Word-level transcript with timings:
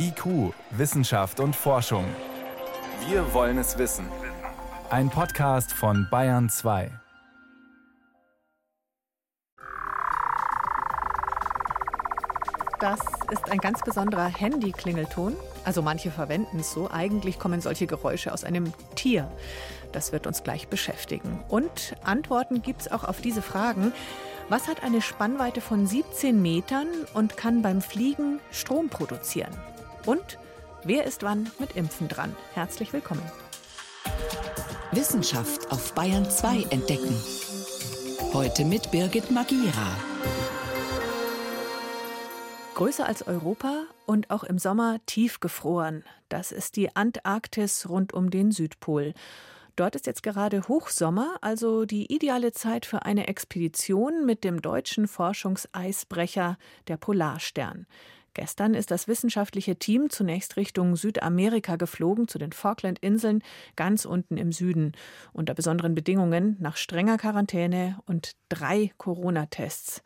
IQ, 0.00 0.54
Wissenschaft 0.70 1.40
und 1.40 1.56
Forschung. 1.56 2.04
Wir 3.08 3.34
wollen 3.34 3.58
es 3.58 3.78
wissen. 3.78 4.06
Ein 4.90 5.10
Podcast 5.10 5.72
von 5.72 6.06
Bayern 6.08 6.48
2. 6.48 6.90
Das 12.78 13.00
ist 13.32 13.50
ein 13.50 13.58
ganz 13.58 13.82
besonderer 13.82 14.26
Handy-Klingelton. 14.26 15.34
Also 15.64 15.82
manche 15.82 16.12
verwenden 16.12 16.60
es 16.60 16.72
so. 16.72 16.88
Eigentlich 16.88 17.40
kommen 17.40 17.60
solche 17.60 17.88
Geräusche 17.88 18.32
aus 18.32 18.44
einem 18.44 18.72
Tier. 18.94 19.28
Das 19.90 20.12
wird 20.12 20.28
uns 20.28 20.44
gleich 20.44 20.68
beschäftigen. 20.68 21.40
Und 21.48 21.96
Antworten 22.04 22.62
gibt 22.62 22.82
es 22.82 22.92
auch 22.92 23.02
auf 23.02 23.20
diese 23.20 23.42
Fragen. 23.42 23.92
Was 24.48 24.68
hat 24.68 24.84
eine 24.84 25.02
Spannweite 25.02 25.60
von 25.60 25.88
17 25.88 26.40
Metern 26.40 26.86
und 27.14 27.36
kann 27.36 27.62
beim 27.62 27.82
Fliegen 27.82 28.38
Strom 28.52 28.90
produzieren? 28.90 29.52
Und 30.06 30.38
wer 30.84 31.04
ist 31.04 31.22
wann 31.22 31.50
mit 31.58 31.76
Impfen 31.76 32.08
dran? 32.08 32.34
Herzlich 32.54 32.92
willkommen. 32.92 33.22
Wissenschaft 34.92 35.70
auf 35.70 35.94
Bayern 35.94 36.28
2 36.28 36.64
entdecken. 36.70 37.14
Heute 38.32 38.64
mit 38.64 38.90
Birgit 38.90 39.30
Magira. 39.30 39.96
Größer 42.74 43.06
als 43.06 43.26
Europa 43.26 43.84
und 44.06 44.30
auch 44.30 44.44
im 44.44 44.58
Sommer 44.58 44.98
tief 45.06 45.40
gefroren. 45.40 46.04
Das 46.28 46.52
ist 46.52 46.76
die 46.76 46.94
Antarktis 46.94 47.88
rund 47.88 48.12
um 48.12 48.30
den 48.30 48.52
Südpol. 48.52 49.14
Dort 49.76 49.94
ist 49.94 50.06
jetzt 50.06 50.22
gerade 50.22 50.66
Hochsommer, 50.66 51.36
also 51.40 51.84
die 51.84 52.12
ideale 52.12 52.52
Zeit 52.52 52.86
für 52.86 53.04
eine 53.04 53.28
Expedition 53.28 54.26
mit 54.26 54.42
dem 54.42 54.62
deutschen 54.62 55.06
Forschungseisbrecher 55.06 56.56
der 56.88 56.96
Polarstern. 56.96 57.86
Gestern 58.38 58.74
ist 58.74 58.92
das 58.92 59.08
wissenschaftliche 59.08 59.80
Team 59.80 60.10
zunächst 60.10 60.56
Richtung 60.56 60.94
Südamerika 60.94 61.74
geflogen, 61.74 62.28
zu 62.28 62.38
den 62.38 62.52
Falklandinseln, 62.52 63.42
ganz 63.74 64.04
unten 64.04 64.36
im 64.36 64.52
Süden, 64.52 64.92
unter 65.32 65.54
besonderen 65.54 65.96
Bedingungen, 65.96 66.56
nach 66.60 66.76
strenger 66.76 67.18
Quarantäne 67.18 67.98
und 68.06 68.36
drei 68.48 68.92
Corona-Tests. 68.96 70.04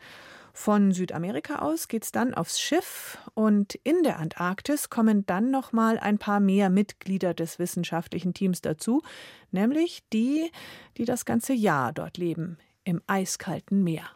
Von 0.55 0.93
Südamerika 0.93 1.59
aus 1.59 1.89
geht 1.89 2.05
es 2.05 2.13
dann 2.13 2.33
aufs 2.33 2.59
Schiff 2.59 3.19
und 3.35 3.75
in 3.85 4.03
der 4.03 4.19
Antarktis 4.19 4.89
kommen 4.89 5.27
dann 5.27 5.51
noch 5.51 5.73
mal 5.73 5.99
ein 5.99 6.17
paar 6.17 6.41
mehr 6.41 6.71
Mitglieder 6.71 7.35
des 7.35 7.59
wissenschaftlichen 7.59 8.33
Teams 8.33 8.63
dazu, 8.63 9.03
nämlich 9.51 10.05
die, 10.11 10.51
die 10.97 11.05
das 11.05 11.27
ganze 11.27 11.53
Jahr 11.53 11.93
dort 11.93 12.17
leben, 12.17 12.57
im 12.85 13.03
eiskalten 13.07 13.85
Meer. 13.85 14.09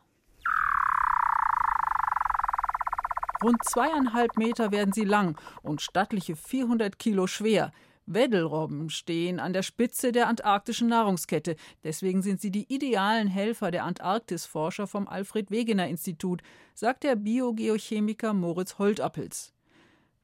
Rund 3.42 3.62
zweieinhalb 3.64 4.36
Meter 4.36 4.72
werden 4.72 4.92
sie 4.92 5.04
lang 5.04 5.38
und 5.62 5.82
stattliche 5.82 6.36
400 6.36 6.98
Kilo 6.98 7.26
schwer. 7.26 7.72
Weddelrobben 8.06 8.88
stehen 8.88 9.40
an 9.40 9.52
der 9.52 9.62
Spitze 9.62 10.12
der 10.12 10.28
antarktischen 10.28 10.88
Nahrungskette. 10.88 11.56
Deswegen 11.82 12.22
sind 12.22 12.40
sie 12.40 12.50
die 12.50 12.72
idealen 12.72 13.26
Helfer 13.26 13.70
der 13.70 13.84
Antarktisforscher 13.84 14.86
vom 14.86 15.08
Alfred 15.08 15.50
Wegener 15.50 15.88
Institut, 15.88 16.42
sagt 16.74 17.02
der 17.02 17.16
Biogeochemiker 17.16 18.32
Moritz 18.32 18.78
Holtappels. 18.78 19.52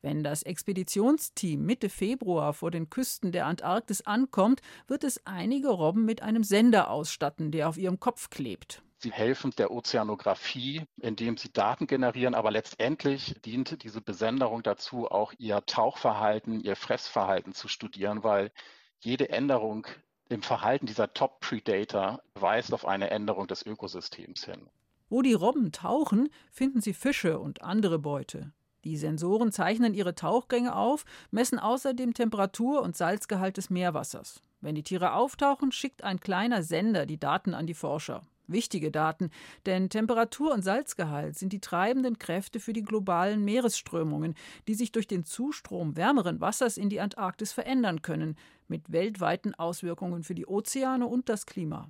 Wenn 0.00 0.24
das 0.24 0.42
Expeditionsteam 0.42 1.64
Mitte 1.64 1.88
Februar 1.88 2.54
vor 2.54 2.70
den 2.70 2.88
Küsten 2.88 3.30
der 3.30 3.46
Antarktis 3.46 4.02
ankommt, 4.02 4.60
wird 4.86 5.04
es 5.04 5.24
einige 5.26 5.68
Robben 5.68 6.04
mit 6.04 6.22
einem 6.22 6.44
Sender 6.44 6.90
ausstatten, 6.90 7.50
der 7.50 7.68
auf 7.68 7.78
ihrem 7.78 8.00
Kopf 8.00 8.30
klebt. 8.30 8.82
Sie 9.02 9.10
helfen 9.10 9.50
der 9.58 9.72
Ozeanographie, 9.72 10.84
indem 11.00 11.36
sie 11.36 11.52
Daten 11.52 11.88
generieren, 11.88 12.36
aber 12.36 12.52
letztendlich 12.52 13.34
dient 13.44 13.82
diese 13.82 14.00
Besenderung 14.00 14.62
dazu, 14.62 15.10
auch 15.10 15.32
ihr 15.38 15.66
Tauchverhalten, 15.66 16.60
ihr 16.60 16.76
Fressverhalten 16.76 17.52
zu 17.52 17.66
studieren, 17.66 18.22
weil 18.22 18.52
jede 19.00 19.28
Änderung 19.30 19.88
im 20.28 20.42
Verhalten 20.42 20.86
dieser 20.86 21.12
Top-Predator 21.12 22.22
weist 22.34 22.72
auf 22.72 22.86
eine 22.86 23.10
Änderung 23.10 23.48
des 23.48 23.66
Ökosystems 23.66 24.44
hin. 24.44 24.68
Wo 25.08 25.20
die 25.20 25.34
Robben 25.34 25.72
tauchen, 25.72 26.28
finden 26.52 26.80
sie 26.80 26.94
Fische 26.94 27.40
und 27.40 27.60
andere 27.60 27.98
Beute. 27.98 28.52
Die 28.84 28.96
Sensoren 28.96 29.50
zeichnen 29.50 29.94
ihre 29.94 30.14
Tauchgänge 30.14 30.76
auf, 30.76 31.04
messen 31.32 31.58
außerdem 31.58 32.14
Temperatur 32.14 32.82
und 32.82 32.96
Salzgehalt 32.96 33.56
des 33.56 33.68
Meerwassers. 33.68 34.42
Wenn 34.60 34.76
die 34.76 34.84
Tiere 34.84 35.14
auftauchen, 35.14 35.72
schickt 35.72 36.04
ein 36.04 36.20
kleiner 36.20 36.62
Sender 36.62 37.04
die 37.04 37.18
Daten 37.18 37.52
an 37.52 37.66
die 37.66 37.74
Forscher. 37.74 38.22
Wichtige 38.46 38.90
Daten, 38.90 39.30
denn 39.66 39.88
Temperatur 39.88 40.52
und 40.52 40.62
Salzgehalt 40.62 41.36
sind 41.36 41.52
die 41.52 41.60
treibenden 41.60 42.18
Kräfte 42.18 42.60
für 42.60 42.72
die 42.72 42.82
globalen 42.82 43.44
Meeresströmungen, 43.44 44.34
die 44.68 44.74
sich 44.74 44.92
durch 44.92 45.06
den 45.06 45.24
Zustrom 45.24 45.96
wärmeren 45.96 46.40
Wassers 46.40 46.76
in 46.76 46.88
die 46.88 47.00
Antarktis 47.00 47.52
verändern 47.52 48.02
können, 48.02 48.36
mit 48.68 48.90
weltweiten 48.90 49.54
Auswirkungen 49.54 50.22
für 50.24 50.34
die 50.34 50.46
Ozeane 50.46 51.06
und 51.06 51.28
das 51.28 51.46
Klima. 51.46 51.88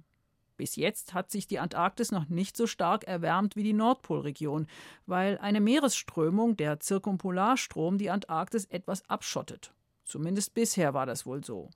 Bis 0.57 0.77
jetzt 0.77 1.15
hat 1.15 1.31
sich 1.31 1.47
die 1.47 1.59
Antarktis 1.59 2.13
noch 2.13 2.29
nicht 2.29 2.57
so 2.57 2.67
stark 2.67 3.05
erwärmt 3.05 3.57
wie 3.57 3.65
die 3.65 3.73
Nordpolregion, 3.73 4.67
weil 5.07 5.39
eine 5.39 5.61
Meeresströmung, 5.61 6.57
der 6.57 6.79
Zirkumpolarstrom, 6.79 7.99
die 7.99 8.11
Antarktis 8.11 8.67
etwas 8.67 9.09
abschottet. 9.09 9.73
Zumindest 10.05 10.55
bisher 10.55 10.95
war 10.95 11.07
das 11.07 11.27
wohl 11.27 11.43
so. 11.43 11.71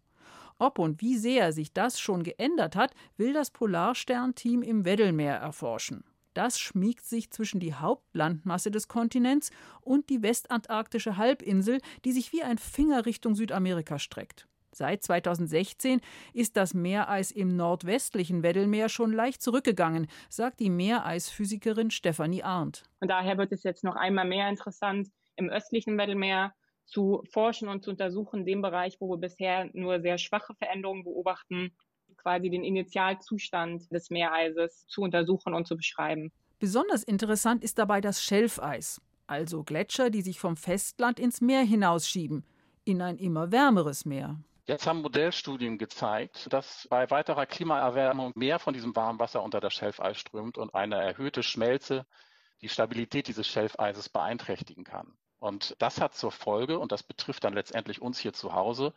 Ob 0.58 0.78
und 0.78 1.02
wie 1.02 1.16
sehr 1.16 1.52
sich 1.52 1.72
das 1.72 2.00
schon 2.00 2.22
geändert 2.22 2.76
hat, 2.76 2.94
will 3.16 3.32
das 3.32 3.50
Polarsternteam 3.50 4.62
im 4.62 4.84
Weddellmeer 4.84 5.36
erforschen. 5.36 6.04
Das 6.32 6.58
schmiegt 6.58 7.06
sich 7.06 7.30
zwischen 7.30 7.60
die 7.60 7.74
Hauptlandmasse 7.74 8.70
des 8.70 8.88
Kontinents 8.88 9.50
und 9.80 10.10
die 10.10 10.22
westantarktische 10.22 11.16
Halbinsel, 11.16 11.80
die 12.04 12.12
sich 12.12 12.32
wie 12.32 12.42
ein 12.42 12.58
Finger 12.58 13.06
Richtung 13.06 13.34
Südamerika 13.34 13.98
streckt. 13.98 14.46
Seit 14.70 15.02
2016 15.02 16.02
ist 16.34 16.58
das 16.58 16.74
Meereis 16.74 17.30
im 17.30 17.56
nordwestlichen 17.56 18.42
Weddellmeer 18.42 18.90
schon 18.90 19.12
leicht 19.12 19.40
zurückgegangen, 19.40 20.06
sagt 20.28 20.60
die 20.60 20.68
Meereisphysikerin 20.68 21.90
Stefanie 21.90 22.42
Arndt. 22.42 22.82
Und 23.00 23.10
daher 23.10 23.38
wird 23.38 23.52
es 23.52 23.62
jetzt 23.62 23.84
noch 23.84 23.96
einmal 23.96 24.26
mehr 24.26 24.50
interessant, 24.50 25.08
im 25.36 25.48
östlichen 25.48 25.96
Weddellmeer 25.96 26.52
zu 26.86 27.22
forschen 27.30 27.68
und 27.68 27.84
zu 27.84 27.90
untersuchen, 27.90 28.46
dem 28.46 28.62
Bereich, 28.62 28.96
wo 29.00 29.10
wir 29.10 29.18
bisher 29.18 29.68
nur 29.72 30.00
sehr 30.00 30.18
schwache 30.18 30.54
Veränderungen 30.54 31.04
beobachten, 31.04 31.76
quasi 32.16 32.48
den 32.48 32.64
Initialzustand 32.64 33.92
des 33.92 34.10
Meereises 34.10 34.86
zu 34.86 35.02
untersuchen 35.02 35.54
und 35.54 35.66
zu 35.66 35.76
beschreiben. 35.76 36.32
Besonders 36.58 37.02
interessant 37.02 37.62
ist 37.62 37.78
dabei 37.78 38.00
das 38.00 38.22
Schelfeis, 38.22 39.00
also 39.26 39.62
Gletscher, 39.62 40.10
die 40.10 40.22
sich 40.22 40.40
vom 40.40 40.56
Festland 40.56 41.20
ins 41.20 41.40
Meer 41.40 41.62
hinausschieben, 41.62 42.44
in 42.84 43.02
ein 43.02 43.18
immer 43.18 43.52
wärmeres 43.52 44.04
Meer. 44.04 44.40
Jetzt 44.66 44.86
haben 44.86 45.02
Modellstudien 45.02 45.78
gezeigt, 45.78 46.52
dass 46.52 46.88
bei 46.90 47.08
weiterer 47.10 47.46
Klimaerwärmung 47.46 48.32
mehr 48.34 48.58
von 48.58 48.74
diesem 48.74 48.96
warmen 48.96 49.20
Wasser 49.20 49.42
unter 49.42 49.60
das 49.60 49.74
Schelfeis 49.74 50.18
strömt 50.18 50.58
und 50.58 50.74
eine 50.74 50.96
erhöhte 50.96 51.42
Schmelze 51.42 52.06
die 52.62 52.68
Stabilität 52.68 53.28
dieses 53.28 53.46
Schelfeises 53.46 54.08
beeinträchtigen 54.08 54.82
kann. 54.82 55.16
Und 55.38 55.76
das 55.78 56.00
hat 56.00 56.14
zur 56.14 56.32
Folge, 56.32 56.78
und 56.78 56.92
das 56.92 57.02
betrifft 57.02 57.44
dann 57.44 57.54
letztendlich 57.54 58.00
uns 58.00 58.18
hier 58.18 58.32
zu 58.32 58.54
Hause, 58.54 58.94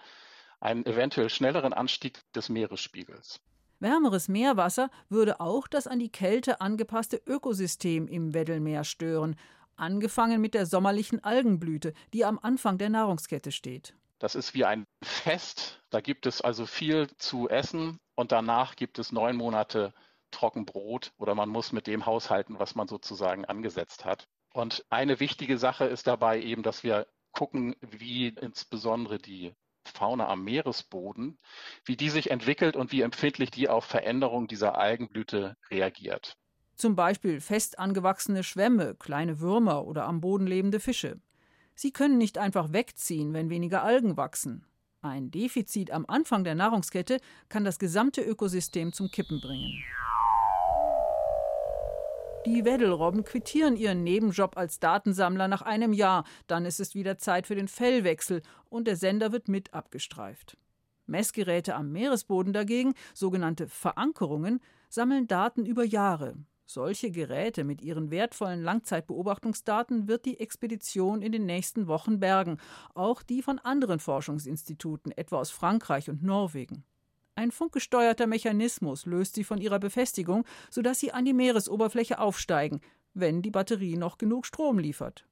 einen 0.60 0.86
eventuell 0.86 1.30
schnelleren 1.30 1.74
Anstieg 1.74 2.20
des 2.34 2.50
Meeresspiegels. 2.50 3.40
Wärmeres 3.80 4.28
Meerwasser 4.28 4.90
würde 5.08 5.40
auch 5.40 5.68
das 5.68 5.88
an 5.88 6.00
die 6.00 6.12
Kälte 6.12 6.60
angepasste 6.60 7.22
Ökosystem 7.26 8.08
im 8.08 8.34
Weddellmeer 8.34 8.84
stören, 8.84 9.38
angefangen 9.78 10.42
mit 10.42 10.54
der 10.54 10.66
sommerlichen 10.66 11.24
Algenblüte, 11.24 11.94
die 12.14 12.26
am 12.26 12.40
Anfang 12.40 12.78
der 12.78 12.90
Nahrungskette 12.90 13.54
steht. 13.54 13.96
Das 14.20 14.36
ist 14.36 14.54
wie 14.54 14.66
ein 14.66 14.86
Fest, 15.02 15.82
da 15.90 16.02
gibt 16.02 16.26
es 16.26 16.42
also 16.42 16.66
viel 16.66 17.08
zu 17.18 17.48
essen 17.48 18.00
und 18.16 18.34
danach 18.34 18.76
gibt 18.76 19.00
es 19.00 19.14
neun 19.14 19.38
Monate 19.38 19.94
Trockenbrot 20.32 21.14
oder 21.18 21.36
man 21.36 21.48
muss 21.48 21.72
mit 21.72 21.88
dem 21.88 22.06
haushalten, 22.06 22.60
was 22.60 22.76
man 22.76 22.90
sozusagen 22.90 23.46
angesetzt 23.46 24.04
hat. 24.04 24.28
Und 24.54 24.86
eine 24.90 25.20
wichtige 25.20 25.58
Sache 25.58 25.86
ist 25.86 26.08
dabei 26.08 26.42
eben, 26.42 26.64
dass 26.64 26.84
wir 26.84 27.08
gucken, 27.32 27.76
wie 27.82 28.30
insbesondere 28.30 29.18
die 29.18 29.54
Fauna 29.86 30.28
am 30.28 30.44
Meeresboden, 30.44 31.38
wie 31.86 31.98
die 31.98 32.10
sich 32.10 32.32
entwickelt 32.32 32.76
und 32.76 32.92
wie 32.92 33.02
empfindlich 33.02 33.52
die 33.52 33.70
auf 33.70 33.86
Veränderungen 33.86 34.48
dieser 34.48 34.78
Algenblüte 34.78 35.56
reagiert. 35.70 36.38
Zum 36.76 36.96
Beispiel 36.96 37.42
fest 37.42 37.78
angewachsene 37.78 38.44
Schwämme, 38.44 38.96
kleine 38.96 39.40
Würmer 39.40 39.86
oder 39.86 40.06
am 40.06 40.22
Boden 40.22 40.48
lebende 40.48 40.80
Fische. 40.80 41.20
Sie 41.76 41.92
können 41.92 42.18
nicht 42.18 42.38
einfach 42.38 42.74
wegziehen, 42.74 43.34
wenn 43.34 43.50
weniger 43.50 43.84
Algen 43.84 44.18
wachsen. 44.18 44.66
Ein 45.02 45.32
Defizit 45.32 45.92
am 45.92 46.06
Anfang 46.08 46.44
der 46.44 46.56
Nahrungskette 46.56 47.20
kann 47.48 47.64
das 47.64 47.80
gesamte 47.80 48.22
Ökosystem 48.22 48.92
zum 48.92 49.10
Kippen 49.12 49.40
bringen. 49.40 49.84
Die 52.46 52.64
Weddelrobben 52.64 53.26
quittieren 53.26 53.76
ihren 53.76 54.04
Nebenjob 54.04 54.56
als 54.56 54.80
Datensammler 54.80 55.50
nach 55.50 55.62
einem 55.62 55.92
Jahr. 55.92 56.24
Dann 56.48 56.66
ist 56.66 56.80
es 56.80 56.96
wieder 56.96 57.18
Zeit 57.18 57.48
für 57.48 57.56
den 57.56 57.68
Fellwechsel 57.68 58.42
und 58.70 58.88
der 58.88 58.96
Sender 58.96 59.34
wird 59.34 59.50
mit 59.50 59.74
abgestreift. 59.74 60.58
Messgeräte 61.06 61.76
am 61.76 61.92
Meeresboden 61.92 62.54
dagegen, 62.54 62.94
sogenannte 63.14 63.68
Verankerungen, 63.68 64.62
sammeln 64.90 65.28
Daten 65.28 65.66
über 65.66 65.84
Jahre. 65.84 66.36
Solche 66.66 67.12
Geräte 67.12 67.64
mit 67.64 67.82
ihren 67.82 68.10
wertvollen 68.10 68.64
Langzeitbeobachtungsdaten 68.64 70.08
wird 70.08 70.26
die 70.26 70.40
Expedition 70.40 71.22
in 71.22 71.32
den 71.32 71.46
nächsten 71.46 71.88
Wochen 71.88 72.20
bergen, 72.20 72.58
auch 72.94 73.22
die 73.22 73.42
von 73.42 73.60
anderen 73.60 74.00
Forschungsinstituten, 74.00 75.12
etwa 75.12 75.40
aus 75.40 75.50
Frankreich 75.50 76.10
und 76.10 76.24
Norwegen. 76.24 76.86
Ein 77.40 77.52
funkgesteuerter 77.52 78.28
Mechanismus 78.28 79.06
löst 79.06 79.36
sie 79.36 79.46
von 79.46 79.62
ihrer 79.62 79.80
Befestigung, 79.80 80.44
sodass 80.70 81.00
sie 81.00 81.14
an 81.14 81.24
die 81.24 81.32
Meeresoberfläche 81.32 82.20
aufsteigen, 82.20 82.82
wenn 83.14 83.42
die 83.42 83.50
Batterie 83.50 83.96
noch 83.96 84.18
genug 84.18 84.46
Strom 84.46 84.78
liefert. 84.78 85.26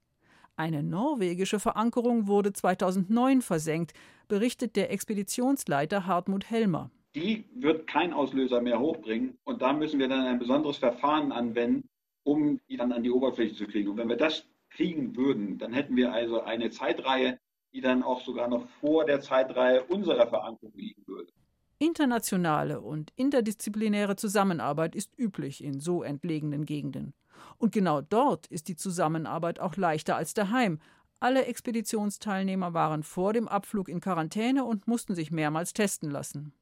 Eine 0.55 0.83
norwegische 0.83 1.59
Verankerung 1.59 2.27
wurde 2.27 2.53
2009 2.53 3.41
versenkt, 3.41 3.91
berichtet 4.29 4.77
der 4.77 4.89
Expeditionsleiter 4.89 6.05
Hartmut 6.05 6.49
Helmer 6.49 6.91
die 7.13 7.45
wird 7.55 7.87
kein 7.87 8.13
Auslöser 8.13 8.61
mehr 8.61 8.79
hochbringen. 8.79 9.39
Und 9.43 9.61
da 9.63 9.73
müssen 9.73 9.99
wir 9.99 10.07
dann 10.07 10.27
ein 10.27 10.37
besonderes 10.37 10.77
Verfahren 10.77 11.31
anwenden, 11.31 11.89
um 12.23 12.61
die 12.69 12.77
dann 12.77 12.91
an 12.91 13.01
die 13.01 13.09
Oberfläche 13.09 13.55
zu 13.55 13.65
kriegen. 13.65 13.89
Und 13.89 13.97
wenn 13.97 14.07
wir 14.07 14.17
das 14.17 14.45
kriegen 14.69 15.15
würden, 15.17 15.57
dann 15.57 15.73
hätten 15.73 15.95
wir 15.97 16.13
also 16.13 16.41
eine 16.41 16.69
Zeitreihe, 16.69 17.39
die 17.73 17.81
dann 17.81 18.03
auch 18.03 18.21
sogar 18.21 18.47
noch 18.47 18.67
vor 18.81 19.05
der 19.05 19.19
Zeitreihe 19.19 19.83
unserer 19.85 20.27
Verankerung 20.27 20.73
liegen 20.75 21.01
würde. 21.07 21.31
Internationale 21.79 22.81
und 22.81 23.11
interdisziplinäre 23.15 24.15
Zusammenarbeit 24.15 24.95
ist 24.95 25.17
üblich 25.17 25.63
in 25.63 25.79
so 25.79 26.03
entlegenen 26.03 26.65
Gegenden. 26.65 27.13
Und 27.57 27.71
genau 27.71 28.01
dort 28.01 28.47
ist 28.47 28.67
die 28.67 28.75
Zusammenarbeit 28.75 29.59
auch 29.59 29.75
leichter 29.75 30.15
als 30.15 30.33
daheim. 30.33 30.79
Alle 31.19 31.45
Expeditionsteilnehmer 31.45 32.73
waren 32.73 33.03
vor 33.03 33.33
dem 33.33 33.47
Abflug 33.47 33.89
in 33.89 34.01
Quarantäne 34.01 34.65
und 34.65 34.87
mussten 34.87 35.15
sich 35.15 35.31
mehrmals 35.31 35.73
testen 35.73 36.09
lassen. 36.11 36.53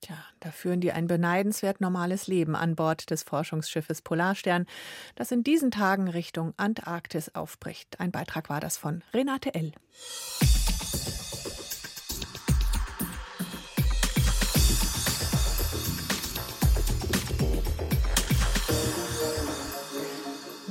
Tja, 0.00 0.16
da 0.40 0.50
führen 0.50 0.80
die 0.80 0.90
ein 0.90 1.06
beneidenswert 1.06 1.80
normales 1.80 2.26
Leben 2.26 2.56
an 2.56 2.74
Bord 2.74 3.10
des 3.10 3.22
Forschungsschiffes 3.22 4.02
Polarstern, 4.02 4.66
das 5.14 5.30
in 5.30 5.44
diesen 5.44 5.70
Tagen 5.70 6.08
Richtung 6.08 6.54
Antarktis 6.56 7.32
aufbricht. 7.36 8.00
Ein 8.00 8.10
Beitrag 8.10 8.48
war 8.48 8.58
das 8.58 8.76
von 8.76 9.04
Renate 9.14 9.54
L. 9.54 9.72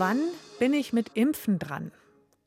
Wann 0.01 0.17
bin 0.57 0.73
ich 0.73 0.93
mit 0.93 1.09
Impfen 1.13 1.59
dran? 1.59 1.91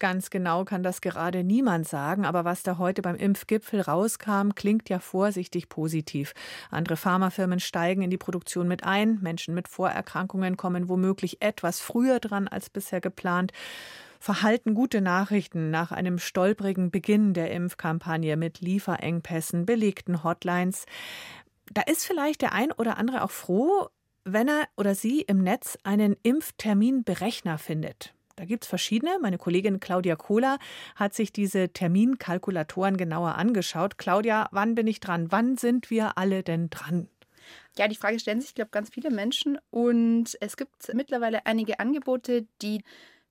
Ganz 0.00 0.30
genau 0.30 0.64
kann 0.64 0.82
das 0.82 1.00
gerade 1.00 1.44
niemand 1.44 1.86
sagen, 1.86 2.26
aber 2.26 2.44
was 2.44 2.64
da 2.64 2.78
heute 2.78 3.00
beim 3.00 3.14
Impfgipfel 3.14 3.80
rauskam, 3.80 4.56
klingt 4.56 4.88
ja 4.88 4.98
vorsichtig 4.98 5.68
positiv. 5.68 6.32
Andere 6.72 6.96
Pharmafirmen 6.96 7.60
steigen 7.60 8.02
in 8.02 8.10
die 8.10 8.18
Produktion 8.18 8.66
mit 8.66 8.82
ein, 8.82 9.20
Menschen 9.22 9.54
mit 9.54 9.68
Vorerkrankungen 9.68 10.56
kommen 10.56 10.88
womöglich 10.88 11.42
etwas 11.42 11.78
früher 11.78 12.18
dran 12.18 12.48
als 12.48 12.70
bisher 12.70 13.00
geplant. 13.00 13.52
Verhalten 14.18 14.74
gute 14.74 15.00
Nachrichten 15.00 15.70
nach 15.70 15.92
einem 15.92 16.18
stolprigen 16.18 16.90
Beginn 16.90 17.34
der 17.34 17.52
Impfkampagne 17.52 18.36
mit 18.36 18.62
Lieferengpässen, 18.62 19.64
belegten 19.64 20.24
Hotlines. 20.24 20.86
Da 21.72 21.82
ist 21.82 22.04
vielleicht 22.04 22.42
der 22.42 22.52
ein 22.52 22.72
oder 22.72 22.98
andere 22.98 23.22
auch 23.22 23.30
froh, 23.30 23.90
wenn 24.24 24.48
er 24.48 24.68
oder 24.76 24.94
sie 24.94 25.20
im 25.22 25.42
Netz 25.42 25.78
einen 25.82 26.16
Impfterminberechner 26.22 27.58
findet. 27.58 28.14
Da 28.36 28.44
gibt 28.44 28.64
es 28.64 28.68
verschiedene. 28.68 29.18
Meine 29.20 29.38
Kollegin 29.38 29.78
Claudia 29.78 30.16
Kohler 30.16 30.58
hat 30.96 31.14
sich 31.14 31.32
diese 31.32 31.68
Terminkalkulatoren 31.68 32.96
genauer 32.96 33.36
angeschaut. 33.36 33.96
Claudia, 33.96 34.48
wann 34.50 34.74
bin 34.74 34.88
ich 34.88 34.98
dran? 34.98 35.30
Wann 35.30 35.56
sind 35.56 35.90
wir 35.90 36.18
alle 36.18 36.42
denn 36.42 36.68
dran? 36.68 37.08
Ja, 37.76 37.86
die 37.86 37.94
Frage 37.94 38.18
stellen 38.18 38.40
sich, 38.40 38.54
glaube 38.54 38.70
ganz 38.72 38.90
viele 38.90 39.10
Menschen. 39.10 39.58
Und 39.70 40.36
es 40.40 40.56
gibt 40.56 40.92
mittlerweile 40.94 41.46
einige 41.46 41.78
Angebote, 41.78 42.46
die 42.60 42.82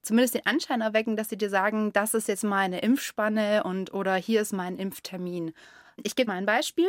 zumindest 0.01 0.35
den 0.35 0.45
Anschein 0.45 0.81
erwecken, 0.81 1.17
dass 1.17 1.29
sie 1.29 1.37
dir 1.37 1.49
sagen, 1.49 1.91
das 1.91 2.13
ist 2.13 2.27
jetzt 2.27 2.43
meine 2.43 2.79
Impfspanne 2.79 3.63
und 3.63 3.93
oder 3.93 4.15
hier 4.15 4.41
ist 4.41 4.53
mein 4.53 4.77
Impftermin. 4.77 5.53
Ich 6.03 6.15
gebe 6.15 6.29
mal 6.29 6.37
ein 6.37 6.45
Beispiel. 6.45 6.87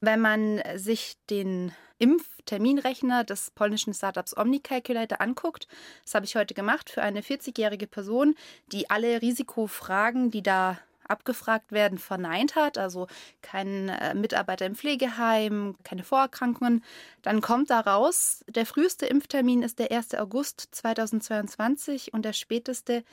Wenn 0.00 0.20
man 0.20 0.62
sich 0.76 1.16
den 1.30 1.72
Impfterminrechner 1.98 3.24
des 3.24 3.50
polnischen 3.50 3.94
Startups 3.94 4.36
OmniCalculator 4.36 5.20
anguckt, 5.20 5.66
das 6.04 6.14
habe 6.14 6.26
ich 6.26 6.36
heute 6.36 6.54
gemacht 6.54 6.90
für 6.90 7.02
eine 7.02 7.22
40-jährige 7.22 7.86
Person, 7.86 8.34
die 8.72 8.90
alle 8.90 9.22
Risikofragen, 9.22 10.30
die 10.30 10.42
da 10.42 10.78
abgefragt 11.08 11.72
werden, 11.72 11.98
verneint 11.98 12.56
hat, 12.56 12.78
also 12.78 13.06
kein 13.42 13.88
äh, 13.88 14.14
Mitarbeiter 14.14 14.66
im 14.66 14.74
Pflegeheim, 14.74 15.76
keine 15.84 16.02
Vorerkrankungen, 16.02 16.82
dann 17.22 17.40
kommt 17.40 17.70
daraus, 17.70 18.44
der 18.48 18.66
früheste 18.66 19.06
Impftermin 19.06 19.62
ist 19.62 19.78
der 19.78 19.90
1. 19.92 20.14
August 20.14 20.68
2022 20.72 22.12
und 22.12 22.24
der 22.24 22.32
späteste 22.32 23.04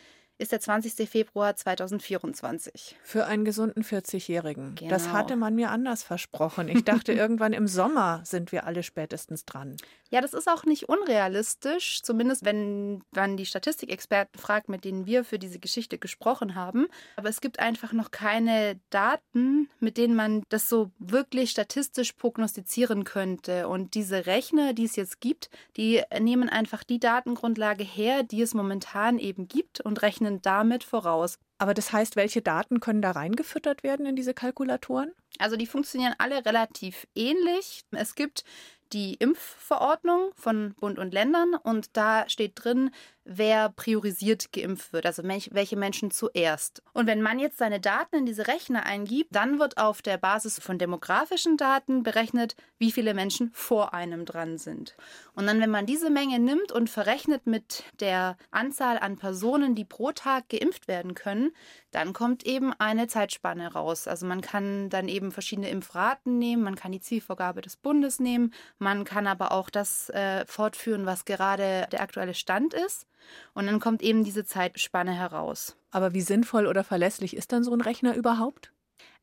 ist 0.43 0.51
der 0.51 0.59
20. 0.59 1.09
Februar 1.09 1.55
2024. 1.55 2.95
Für 3.01 3.25
einen 3.25 3.45
gesunden 3.45 3.83
40-Jährigen. 3.83 4.75
Genau. 4.75 4.89
Das 4.89 5.09
hatte 5.09 5.35
man 5.35 5.55
mir 5.55 5.71
anders 5.71 6.03
versprochen. 6.03 6.67
Ich 6.67 6.83
dachte, 6.83 7.13
irgendwann 7.13 7.53
im 7.53 7.67
Sommer 7.67 8.21
sind 8.25 8.51
wir 8.51 8.65
alle 8.65 8.83
spätestens 8.83 9.45
dran. 9.45 9.77
Ja, 10.11 10.21
das 10.21 10.35
ist 10.35 10.47
auch 10.47 10.65
nicht 10.65 10.89
unrealistisch, 10.89 12.03
zumindest 12.03 12.45
wenn 12.45 13.01
man 13.15 13.35
die 13.35 13.47
Statistikexperten 13.47 14.39
fragt, 14.39 14.69
mit 14.69 14.85
denen 14.85 15.07
wir 15.07 15.23
für 15.23 15.39
diese 15.39 15.57
Geschichte 15.57 15.97
gesprochen 15.97 16.53
haben. 16.53 16.85
Aber 17.15 17.29
es 17.29 17.41
gibt 17.41 17.59
einfach 17.59 17.93
noch 17.93 18.11
keine 18.11 18.79
Daten, 18.91 19.69
mit 19.79 19.97
denen 19.97 20.15
man 20.15 20.43
das 20.49 20.69
so 20.69 20.91
wirklich 20.99 21.49
statistisch 21.49 22.11
prognostizieren 22.11 23.05
könnte. 23.05 23.67
Und 23.67 23.95
diese 23.95 24.27
Rechner, 24.27 24.73
die 24.73 24.85
es 24.85 24.95
jetzt 24.95 25.19
gibt, 25.19 25.49
die 25.77 26.03
nehmen 26.19 26.47
einfach 26.47 26.83
die 26.83 26.99
Datengrundlage 26.99 27.83
her, 27.83 28.21
die 28.21 28.41
es 28.41 28.53
momentan 28.53 29.17
eben 29.17 29.47
gibt 29.47 29.81
und 29.81 30.03
rechnen 30.03 30.32
rechnen 30.33 30.41
damit 30.41 30.83
voraus. 30.83 31.37
Aber 31.57 31.73
das 31.73 31.93
heißt, 31.93 32.15
welche 32.15 32.41
Daten 32.41 32.79
können 32.79 33.01
da 33.01 33.11
reingefüttert 33.11 33.83
werden 33.83 34.05
in 34.05 34.15
diese 34.15 34.33
Kalkulatoren? 34.33 35.11
Also 35.39 35.55
die 35.55 35.67
funktionieren 35.67 36.13
alle 36.17 36.45
relativ 36.45 37.07
ähnlich. 37.15 37.83
Es 37.91 38.15
gibt 38.15 38.43
die 38.93 39.15
Impfverordnung 39.15 40.31
von 40.35 40.75
Bund 40.75 40.99
und 40.99 41.13
Ländern 41.13 41.55
und 41.55 41.97
da 41.97 42.29
steht 42.29 42.53
drin, 42.55 42.91
wer 43.25 43.69
priorisiert 43.69 44.51
geimpft 44.51 44.93
wird, 44.93 45.05
also 45.05 45.23
welche 45.23 45.77
Menschen 45.77 46.11
zuerst. 46.11 46.83
Und 46.93 47.07
wenn 47.07 47.21
man 47.21 47.39
jetzt 47.39 47.57
seine 47.57 47.79
Daten 47.79 48.17
in 48.17 48.25
diese 48.25 48.47
Rechner 48.47 48.85
eingibt, 48.85 49.33
dann 49.33 49.59
wird 49.59 49.77
auf 49.77 50.01
der 50.01 50.17
Basis 50.17 50.59
von 50.59 50.77
demografischen 50.77 51.57
Daten 51.57 52.03
berechnet, 52.03 52.55
wie 52.77 52.91
viele 52.91 53.13
Menschen 53.13 53.51
vor 53.53 53.93
einem 53.93 54.25
dran 54.25 54.57
sind. 54.57 54.95
Und 55.33 55.47
dann, 55.47 55.61
wenn 55.61 55.69
man 55.69 55.85
diese 55.85 56.09
Menge 56.09 56.39
nimmt 56.39 56.71
und 56.71 56.89
verrechnet 56.89 57.47
mit 57.47 57.83
der 57.99 58.37
Anzahl 58.51 58.99
an 58.99 59.17
Personen, 59.17 59.73
die 59.75 59.85
pro 59.85 60.11
Tag 60.11 60.49
geimpft 60.49 60.87
werden 60.87 61.15
können, 61.15 61.51
dann 61.93 62.13
kommt 62.13 62.45
eben 62.45 62.73
eine 62.73 63.07
Zeitspanne 63.07 63.73
raus. 63.73 64.07
Also 64.07 64.25
man 64.25 64.41
kann 64.41 64.89
dann 64.89 65.07
eben 65.07 65.31
verschiedene 65.31 65.69
Impfraten 65.69 66.37
nehmen, 66.39 66.63
man 66.63 66.75
kann 66.75 66.91
die 66.91 67.01
Zielvorgabe 67.01 67.61
des 67.61 67.77
Bundes 67.77 68.19
nehmen, 68.19 68.53
man 68.79 69.03
kann 69.03 69.27
aber 69.27 69.51
auch 69.51 69.69
das 69.69 70.09
äh, 70.09 70.45
fortführen, 70.45 71.05
was 71.05 71.25
gerade 71.25 71.87
der 71.91 72.01
aktuelle 72.01 72.33
Stand 72.33 72.73
ist. 72.73 73.07
Und 73.53 73.67
dann 73.67 73.79
kommt 73.79 74.01
eben 74.01 74.23
diese 74.23 74.45
Zeitspanne 74.45 75.13
heraus. 75.13 75.77
Aber 75.91 76.13
wie 76.13 76.21
sinnvoll 76.21 76.67
oder 76.67 76.83
verlässlich 76.83 77.35
ist 77.35 77.51
dann 77.51 77.63
so 77.63 77.73
ein 77.73 77.81
Rechner 77.81 78.15
überhaupt? 78.15 78.73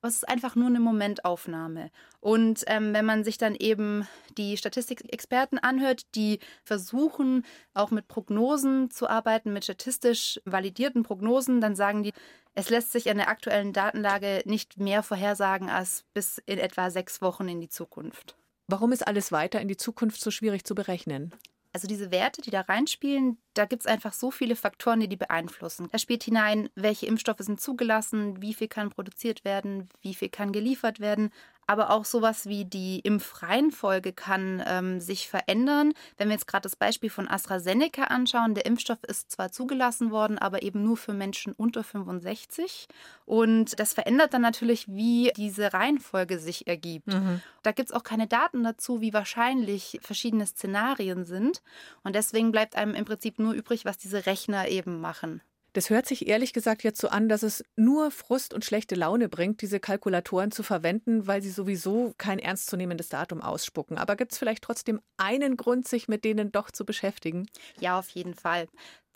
Es 0.08 0.16
ist 0.16 0.28
einfach 0.28 0.56
nur 0.56 0.66
eine 0.66 0.80
Momentaufnahme. 0.80 1.90
Und 2.20 2.64
ähm, 2.66 2.94
wenn 2.94 3.04
man 3.04 3.24
sich 3.24 3.38
dann 3.38 3.54
eben 3.54 4.06
die 4.36 4.56
Statistikexperten 4.56 5.58
anhört, 5.58 6.14
die 6.14 6.40
versuchen 6.64 7.44
auch 7.74 7.90
mit 7.90 8.08
Prognosen 8.08 8.90
zu 8.90 9.08
arbeiten, 9.08 9.52
mit 9.52 9.64
statistisch 9.64 10.40
validierten 10.44 11.02
Prognosen, 11.02 11.60
dann 11.60 11.76
sagen 11.76 12.02
die, 12.02 12.12
es 12.54 12.70
lässt 12.70 12.92
sich 12.92 13.10
an 13.10 13.18
der 13.18 13.28
aktuellen 13.28 13.72
Datenlage 13.72 14.42
nicht 14.44 14.78
mehr 14.78 15.02
vorhersagen 15.02 15.68
als 15.68 16.04
bis 16.14 16.38
in 16.46 16.58
etwa 16.58 16.90
sechs 16.90 17.22
Wochen 17.22 17.48
in 17.48 17.60
die 17.60 17.68
Zukunft. 17.68 18.36
Warum 18.66 18.92
ist 18.92 19.06
alles 19.06 19.32
weiter 19.32 19.60
in 19.60 19.68
die 19.68 19.76
Zukunft 19.76 20.20
so 20.20 20.30
schwierig 20.30 20.64
zu 20.64 20.74
berechnen? 20.74 21.34
Also 21.72 21.86
diese 21.86 22.10
Werte, 22.10 22.42
die 22.42 22.50
da 22.50 22.62
reinspielen, 22.62 23.38
da 23.54 23.64
gibt 23.64 23.82
es 23.82 23.86
einfach 23.86 24.12
so 24.12 24.32
viele 24.32 24.56
Faktoren, 24.56 25.00
die 25.00 25.08
die 25.08 25.16
beeinflussen. 25.16 25.88
Da 25.92 25.98
spielt 25.98 26.24
hinein, 26.24 26.68
welche 26.74 27.06
Impfstoffe 27.06 27.40
sind 27.40 27.60
zugelassen, 27.60 28.42
wie 28.42 28.54
viel 28.54 28.66
kann 28.66 28.90
produziert 28.90 29.44
werden, 29.44 29.88
wie 30.00 30.14
viel 30.14 30.30
kann 30.30 30.50
geliefert 30.50 30.98
werden, 30.98 31.30
aber 31.70 31.90
auch 31.90 32.04
sowas 32.04 32.46
wie 32.46 32.64
die 32.64 32.98
Impfreihenfolge 32.98 34.12
kann 34.12 34.60
ähm, 34.66 34.98
sich 34.98 35.28
verändern. 35.28 35.92
Wenn 36.18 36.26
wir 36.26 36.32
jetzt 36.32 36.48
gerade 36.48 36.64
das 36.64 36.74
Beispiel 36.74 37.10
von 37.10 37.28
AstraZeneca 37.28 38.02
anschauen, 38.02 38.54
der 38.54 38.66
Impfstoff 38.66 38.98
ist 39.04 39.30
zwar 39.30 39.52
zugelassen 39.52 40.10
worden, 40.10 40.36
aber 40.36 40.64
eben 40.64 40.82
nur 40.82 40.96
für 40.96 41.14
Menschen 41.14 41.52
unter 41.52 41.84
65. 41.84 42.88
Und 43.24 43.78
das 43.78 43.92
verändert 43.92 44.34
dann 44.34 44.42
natürlich, 44.42 44.88
wie 44.88 45.30
diese 45.36 45.72
Reihenfolge 45.72 46.40
sich 46.40 46.66
ergibt. 46.66 47.06
Mhm. 47.06 47.40
Da 47.62 47.70
gibt 47.70 47.90
es 47.90 47.94
auch 47.94 48.02
keine 48.02 48.26
Daten 48.26 48.64
dazu, 48.64 49.00
wie 49.00 49.12
wahrscheinlich 49.12 50.00
verschiedene 50.02 50.46
Szenarien 50.46 51.24
sind. 51.24 51.62
Und 52.02 52.16
deswegen 52.16 52.50
bleibt 52.50 52.74
einem 52.74 52.96
im 52.96 53.04
Prinzip 53.04 53.38
nur 53.38 53.52
übrig, 53.52 53.84
was 53.84 53.96
diese 53.96 54.26
Rechner 54.26 54.66
eben 54.66 55.00
machen. 55.00 55.40
Das 55.72 55.90
hört 55.90 56.06
sich 56.06 56.26
ehrlich 56.26 56.52
gesagt 56.52 56.82
jetzt 56.82 57.00
so 57.00 57.08
an, 57.08 57.28
dass 57.28 57.42
es 57.42 57.64
nur 57.76 58.10
Frust 58.10 58.54
und 58.54 58.64
schlechte 58.64 58.94
Laune 58.94 59.28
bringt, 59.28 59.62
diese 59.62 59.78
Kalkulatoren 59.78 60.50
zu 60.50 60.62
verwenden, 60.62 61.26
weil 61.26 61.42
sie 61.42 61.50
sowieso 61.50 62.12
kein 62.18 62.38
ernstzunehmendes 62.38 63.08
Datum 63.08 63.40
ausspucken. 63.40 63.96
Aber 63.98 64.16
gibt 64.16 64.32
es 64.32 64.38
vielleicht 64.38 64.64
trotzdem 64.64 65.00
einen 65.16 65.56
Grund, 65.56 65.86
sich 65.86 66.08
mit 66.08 66.24
denen 66.24 66.50
doch 66.50 66.70
zu 66.70 66.84
beschäftigen? 66.84 67.46
Ja, 67.78 67.98
auf 67.98 68.08
jeden 68.10 68.34
Fall. 68.34 68.66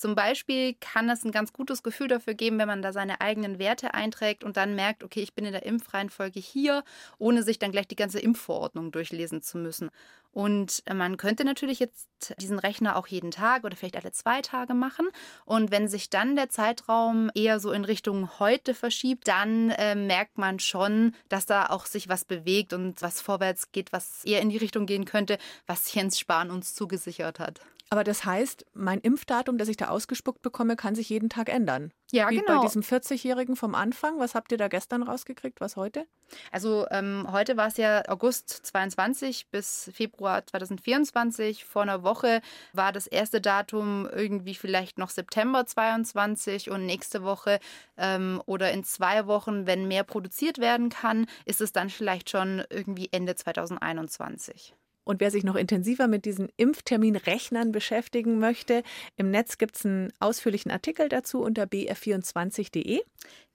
Zum 0.05 0.15
Beispiel 0.15 0.75
kann 0.81 1.09
es 1.09 1.25
ein 1.25 1.33
ganz 1.33 1.55
gutes 1.55 1.83
Gefühl 1.83 2.09
dafür 2.09 2.35
geben, 2.35 2.59
wenn 2.59 2.69
man 2.69 2.83
da 2.83 2.93
seine 2.93 3.23
eigenen 3.23 3.59
Werte 3.59 3.95
einträgt 3.95 4.45
und 4.45 4.59
dann 4.59 4.75
merkt, 4.75 5.03
okay, 5.03 5.23
ich 5.23 5.33
bin 5.33 5.47
in 5.47 5.53
der 5.53 5.65
Impfreihenfolge 5.65 6.41
hier, 6.41 6.85
ohne 7.17 7.43
sich 7.43 7.59
dann 7.59 7.73
gleich 7.73 7.89
die 7.89 7.97
ganze 7.97 8.19
Impfverordnung 8.21 8.93
durchlesen 8.93 9.41
zu 9.41 9.57
müssen. 9.57 9.91
Und 10.31 10.83
man 10.93 11.17
könnte 11.17 11.47
natürlich 11.47 11.79
jetzt 11.79 12.35
diesen 12.39 12.59
Rechner 12.59 12.97
auch 12.97 13.07
jeden 13.07 13.31
Tag 13.31 13.65
oder 13.65 13.77
vielleicht 13.77 13.97
alle 13.97 14.13
zwei 14.13 14.43
Tage 14.43 14.75
machen. 14.75 15.09
Und 15.47 15.71
wenn 15.71 15.89
sich 15.89 16.11
dann 16.11 16.37
der 16.37 16.51
Zeitraum 16.51 17.31
eher 17.35 17.59
so 17.59 17.73
in 17.73 17.87
Richtung 17.87 18.39
heute 18.39 18.75
verschiebt, 18.75 19.27
dann 19.27 19.71
äh, 19.71 19.95
merkt 19.95 20.37
man 20.37 20.59
schon, 20.59 21.15
dass 21.31 21.47
da 21.47 21.69
auch 21.71 21.87
sich 21.87 22.11
was 22.11 22.27
bewegt 22.27 22.75
und 22.75 23.01
was 23.01 23.23
vorwärts 23.23 23.73
geht, 23.73 23.91
was 23.91 24.23
eher 24.27 24.43
in 24.43 24.51
die 24.51 24.59
Richtung 24.59 24.85
gehen 24.85 25.07
könnte, 25.07 25.39
was 25.67 25.95
Jens 25.95 26.19
Spahn 26.19 26.51
uns 26.51 26.75
zugesichert 26.75 27.39
hat. 27.39 27.63
Aber 27.95 28.03
das 28.03 28.25
heißt, 28.25 28.67
mein 28.75 28.99
Impfdatum, 28.99 29.57
das 29.57 29.69
ich 29.69 29.77
da 29.77 29.87
ausgespuckt 29.87 30.43
bekomme, 30.43 30.75
kann 30.75 30.97
sich 30.97 31.11
jeden 31.11 31.29
Tag 31.29 31.49
ändern. 31.49 31.93
Ja, 32.11 32.29
Wie 32.29 32.39
genau. 32.39 32.59
bei 32.59 32.67
diesem 32.67 32.83
40-Jährigen 32.83 33.55
vom 33.55 33.77
Anfang. 33.77 34.19
Was 34.19 34.35
habt 34.35 34.51
ihr 34.51 34.59
da 34.59 34.67
gestern 34.67 35.05
rausgekriegt? 35.05 35.61
Was 35.61 35.77
heute? 35.77 36.05
Also 36.51 36.89
ähm, 36.91 37.29
heute 37.31 37.57
war 37.57 37.69
es 37.69 37.77
ja 37.77 38.03
August 38.09 38.49
22 38.67 39.47
bis 39.53 39.93
Februar 39.95 40.45
2024. 40.45 41.65
Vor 41.65 41.83
einer 41.83 42.03
Woche 42.03 42.43
war 42.73 42.91
das 42.91 43.07
erste 43.07 43.41
Datum 43.41 44.09
irgendwie 44.13 44.57
vielleicht 44.57 44.99
noch 44.99 45.11
September 45.11 45.65
22 45.65 46.71
und 46.71 46.87
nächste 46.87 47.23
Woche 47.23 47.61
ähm, 47.97 48.43
oder 48.47 48.73
in 48.73 48.83
zwei 48.83 49.29
Wochen, 49.29 49.69
wenn 49.69 49.87
mehr 49.87 50.03
produziert 50.03 50.59
werden 50.59 50.89
kann, 50.89 51.27
ist 51.45 51.61
es 51.61 51.71
dann 51.71 51.91
vielleicht 51.91 52.29
schon 52.29 52.65
irgendwie 52.71 53.09
Ende 53.13 53.37
2021. 53.37 54.75
Und 55.05 55.21
wer 55.21 55.31
sich 55.31 55.45
noch 55.45 55.55
intensiver 55.55 56.09
mit 56.09 56.25
diesen 56.25 56.49
Impfterminrechnern 56.57 57.73
beschäftigen 57.73 58.39
möchte, 58.39 58.83
im 59.17 59.31
Netz 59.31 59.59
gibt 59.59 59.77
es 59.77 59.85
einen 59.85 60.13
ausführlichen 60.19 60.71
Artikel 60.71 61.09
dazu 61.09 61.43
unter 61.43 61.65
br24.de. 61.65 63.03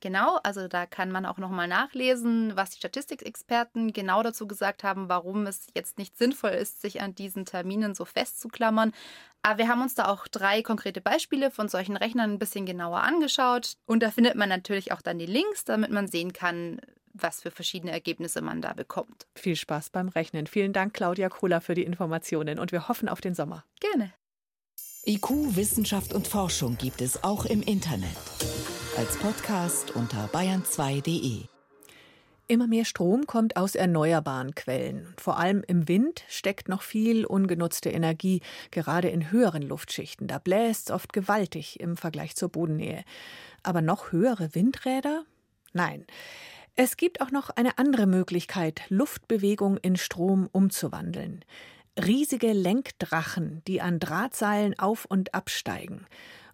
Genau, 0.02 0.40
also 0.44 0.68
da 0.68 0.86
kann 0.86 1.12
man 1.12 1.26
auch 1.26 1.38
nochmal 1.38 1.68
nachlesen, 1.68 2.56
was 2.56 2.70
die 2.70 2.78
Statistikexperten 2.78 3.92
genau 3.92 4.24
dazu 4.24 4.48
gesagt 4.48 4.84
haben, 4.84 5.10
warum 5.10 5.46
es 5.46 5.68
jetzt 5.76 5.98
nicht 5.98 6.18
sinnvoll 6.18 6.52
ist, 6.52 6.82
sich 6.82 7.02
an 7.02 7.16
diesen 7.16 7.46
Terminen 7.46 7.96
so 7.96 8.06
festzuklammern. 8.06 8.94
Aber 9.42 9.58
wir 9.58 9.68
haben 9.68 9.82
uns 9.82 9.96
da 9.96 10.08
auch 10.08 10.28
drei 10.28 10.62
konkrete 10.62 11.02
Beispiele 11.02 11.52
von 11.52 11.68
solchen 11.68 11.98
Rechnern 11.98 12.32
ein 12.32 12.40
bisschen 12.40 12.66
genauer 12.66 13.02
angeschaut. 13.02 13.74
Und 13.86 14.04
da 14.04 14.12
findet 14.12 14.36
man 14.36 14.50
natürlich 14.50 14.92
auch 14.92 15.02
dann 15.02 15.20
die 15.20 15.26
Links, 15.26 15.66
damit 15.66 15.92
man 15.92 16.08
sehen 16.08 16.32
kann, 16.32 16.80
was 17.22 17.42
für 17.42 17.52
verschiedene 17.52 17.92
Ergebnisse 17.92 18.42
man 18.42 18.62
da 18.62 18.74
bekommt. 18.74 19.28
Viel 19.36 19.56
Spaß 19.56 19.90
beim 19.90 20.10
Rechnen. 20.10 20.48
Vielen 20.48 20.74
Dank, 20.74 20.94
Claudia 20.94 21.30
Kohler, 21.30 21.62
für 21.62 21.76
die 21.76 21.84
Informationen 21.84 22.60
und 22.60 22.72
wir 22.72 22.88
hoffen 22.88 23.10
auf 23.10 23.22
den 23.22 23.34
Sommer. 23.36 23.66
Gerne. 23.80 24.14
IQ, 25.06 25.56
Wissenschaft 25.56 26.14
und 26.14 26.28
Forschung 26.28 26.78
gibt 26.78 27.02
es 27.02 27.24
auch 27.24 27.46
im 27.46 27.62
Internet. 27.62 28.18
Als 28.98 29.18
Podcast 29.18 29.96
unter 29.96 30.26
bayern2.de. 30.28 31.46
Immer 32.48 32.68
mehr 32.68 32.84
Strom 32.84 33.28
kommt 33.28 33.58
aus 33.58 33.76
erneuerbaren 33.76 34.56
Quellen. 34.56 35.14
Vor 35.18 35.38
allem 35.38 35.64
im 35.68 35.88
Wind 35.88 36.24
steckt 36.28 36.68
noch 36.68 36.82
viel 36.82 37.26
ungenutzte 37.26 37.92
Energie, 37.92 38.42
gerade 38.72 39.08
in 39.08 39.30
höheren 39.32 39.62
Luftschichten. 39.62 40.28
Da 40.28 40.40
bläst 40.40 40.90
es 40.90 40.96
oft 40.96 41.14
gewaltig 41.14 41.80
im 41.80 41.96
Vergleich 41.96 42.36
zur 42.36 42.50
Bodennähe. 42.50 43.04
Aber 43.62 43.82
noch 43.82 44.12
höhere 44.12 44.56
Windräder? 44.56 45.26
Nein. 45.74 46.08
Es 46.82 46.96
gibt 46.96 47.20
auch 47.20 47.32
noch 47.32 47.50
eine 47.50 47.78
andere 47.78 48.08
Möglichkeit, 48.08 48.84
Luftbewegung 48.88 49.76
in 49.76 49.98
Strom 49.98 50.48
umzuwandeln. 50.50 51.44
Riesige 52.02 52.54
Lenkdrachen, 52.54 53.62
die 53.68 53.82
an 53.82 54.00
Drahtseilen 54.00 54.80
auf 54.80 55.04
und 55.04 55.34
absteigen. 55.34 56.06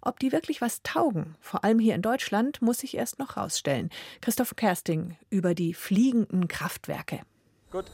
Ob 0.02 0.18
die 0.18 0.32
wirklich 0.32 0.62
was 0.62 0.82
taugen, 0.82 1.36
vor 1.42 1.64
allem 1.64 1.78
hier 1.78 1.94
in 1.94 2.02
Deutschland, 2.02 2.60
muss 2.64 2.80
sich 2.80 2.98
erst 2.98 3.20
noch 3.20 3.38
rausstellen. 3.38 3.92
Christoph 4.20 4.56
Kersting 4.56 5.16
über 5.30 5.54
die 5.54 5.76
fliegenden 5.76 6.48
Kraftwerke. 6.48 7.20
Gut, 7.70 7.86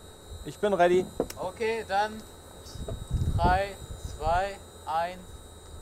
ich 0.46 0.58
bin 0.58 0.74
ready. 0.74 1.06
Okay, 1.38 1.84
dann 1.90 2.14
3, 3.36 3.76
2, 4.20 4.58
1. 4.86 5.20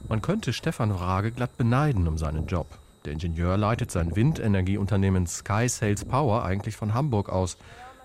Man 0.08 0.24
könnte 0.24 0.52
Stefan 0.54 1.00
Wrage 1.00 1.32
glatt 1.32 1.58
beneiden 1.58 2.08
um 2.08 2.18
seinen 2.18 2.48
Job. 2.48 2.80
Der 3.06 3.14
Ingenieur 3.14 3.56
leitet 3.56 3.92
sein 3.92 4.16
Windenergieunternehmen 4.16 5.26
Sky 5.26 5.70
Sales 5.70 6.04
Power 6.04 6.44
eigentlich 6.44 6.76
von 6.76 6.94
Hamburg 6.94 7.30
aus. 7.30 7.58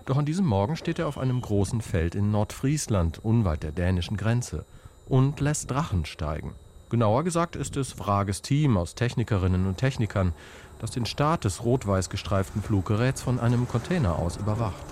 Doch 0.05 0.17
an 0.17 0.25
diesem 0.25 0.45
Morgen 0.45 0.77
steht 0.77 0.99
er 0.99 1.07
auf 1.07 1.17
einem 1.17 1.41
großen 1.41 1.81
Feld 1.81 2.15
in 2.15 2.31
Nordfriesland, 2.31 3.19
unweit 3.23 3.63
der 3.63 3.71
dänischen 3.71 4.15
Grenze, 4.15 4.65
und 5.07 5.41
lässt 5.41 5.69
Drachen 5.69 6.05
steigen. 6.05 6.53
Genauer 6.89 7.23
gesagt 7.23 7.55
ist 7.55 7.75
es 7.75 7.99
Wrages 7.99 8.41
Team 8.41 8.77
aus 8.77 8.95
Technikerinnen 8.95 9.65
und 9.65 9.77
Technikern, 9.77 10.33
das 10.79 10.91
den 10.91 11.05
Start 11.05 11.43
des 11.43 11.63
rot-weiß 11.63 12.09
gestreiften 12.09 12.61
Fluggeräts 12.61 13.21
von 13.21 13.39
einem 13.39 13.67
Container 13.67 14.17
aus 14.17 14.37
überwacht. 14.37 14.85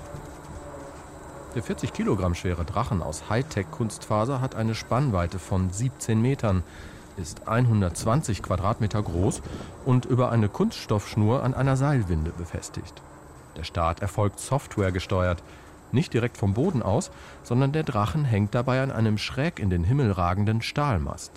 Der 1.56 1.62
40 1.62 1.94
Kilogramm 1.94 2.34
schwere 2.34 2.66
Drachen 2.66 3.04
aus 3.04 3.30
Hightech-Kunstfaser 3.30 4.42
hat 4.42 4.56
eine 4.56 4.74
Spannweite 4.74 5.38
von 5.38 5.70
17 5.70 6.20
Metern, 6.20 6.64
ist 7.18 7.48
120 7.48 8.42
Quadratmeter 8.42 9.02
groß 9.02 9.42
und 9.86 10.06
über 10.06 10.32
eine 10.32 10.50
Kunststoffschnur 10.50 11.44
an 11.44 11.54
einer 11.54 11.78
Seilwinde 11.78 12.32
befestigt. 12.32 13.02
Der 13.58 13.64
Start 13.64 14.02
erfolgt 14.02 14.40
softwaregesteuert, 14.40 15.44
nicht 15.92 16.14
direkt 16.14 16.38
vom 16.38 16.54
Boden 16.54 16.82
aus, 16.82 17.12
sondern 17.44 17.72
der 17.72 17.84
Drachen 17.84 18.26
hängt 18.26 18.56
dabei 18.56 18.82
an 18.82 18.92
einem 18.92 19.18
schräg 19.18 19.60
in 19.60 19.70
den 19.70 19.84
Himmel 19.84 20.12
ragenden 20.12 20.62
Stahlmast. 20.62 21.32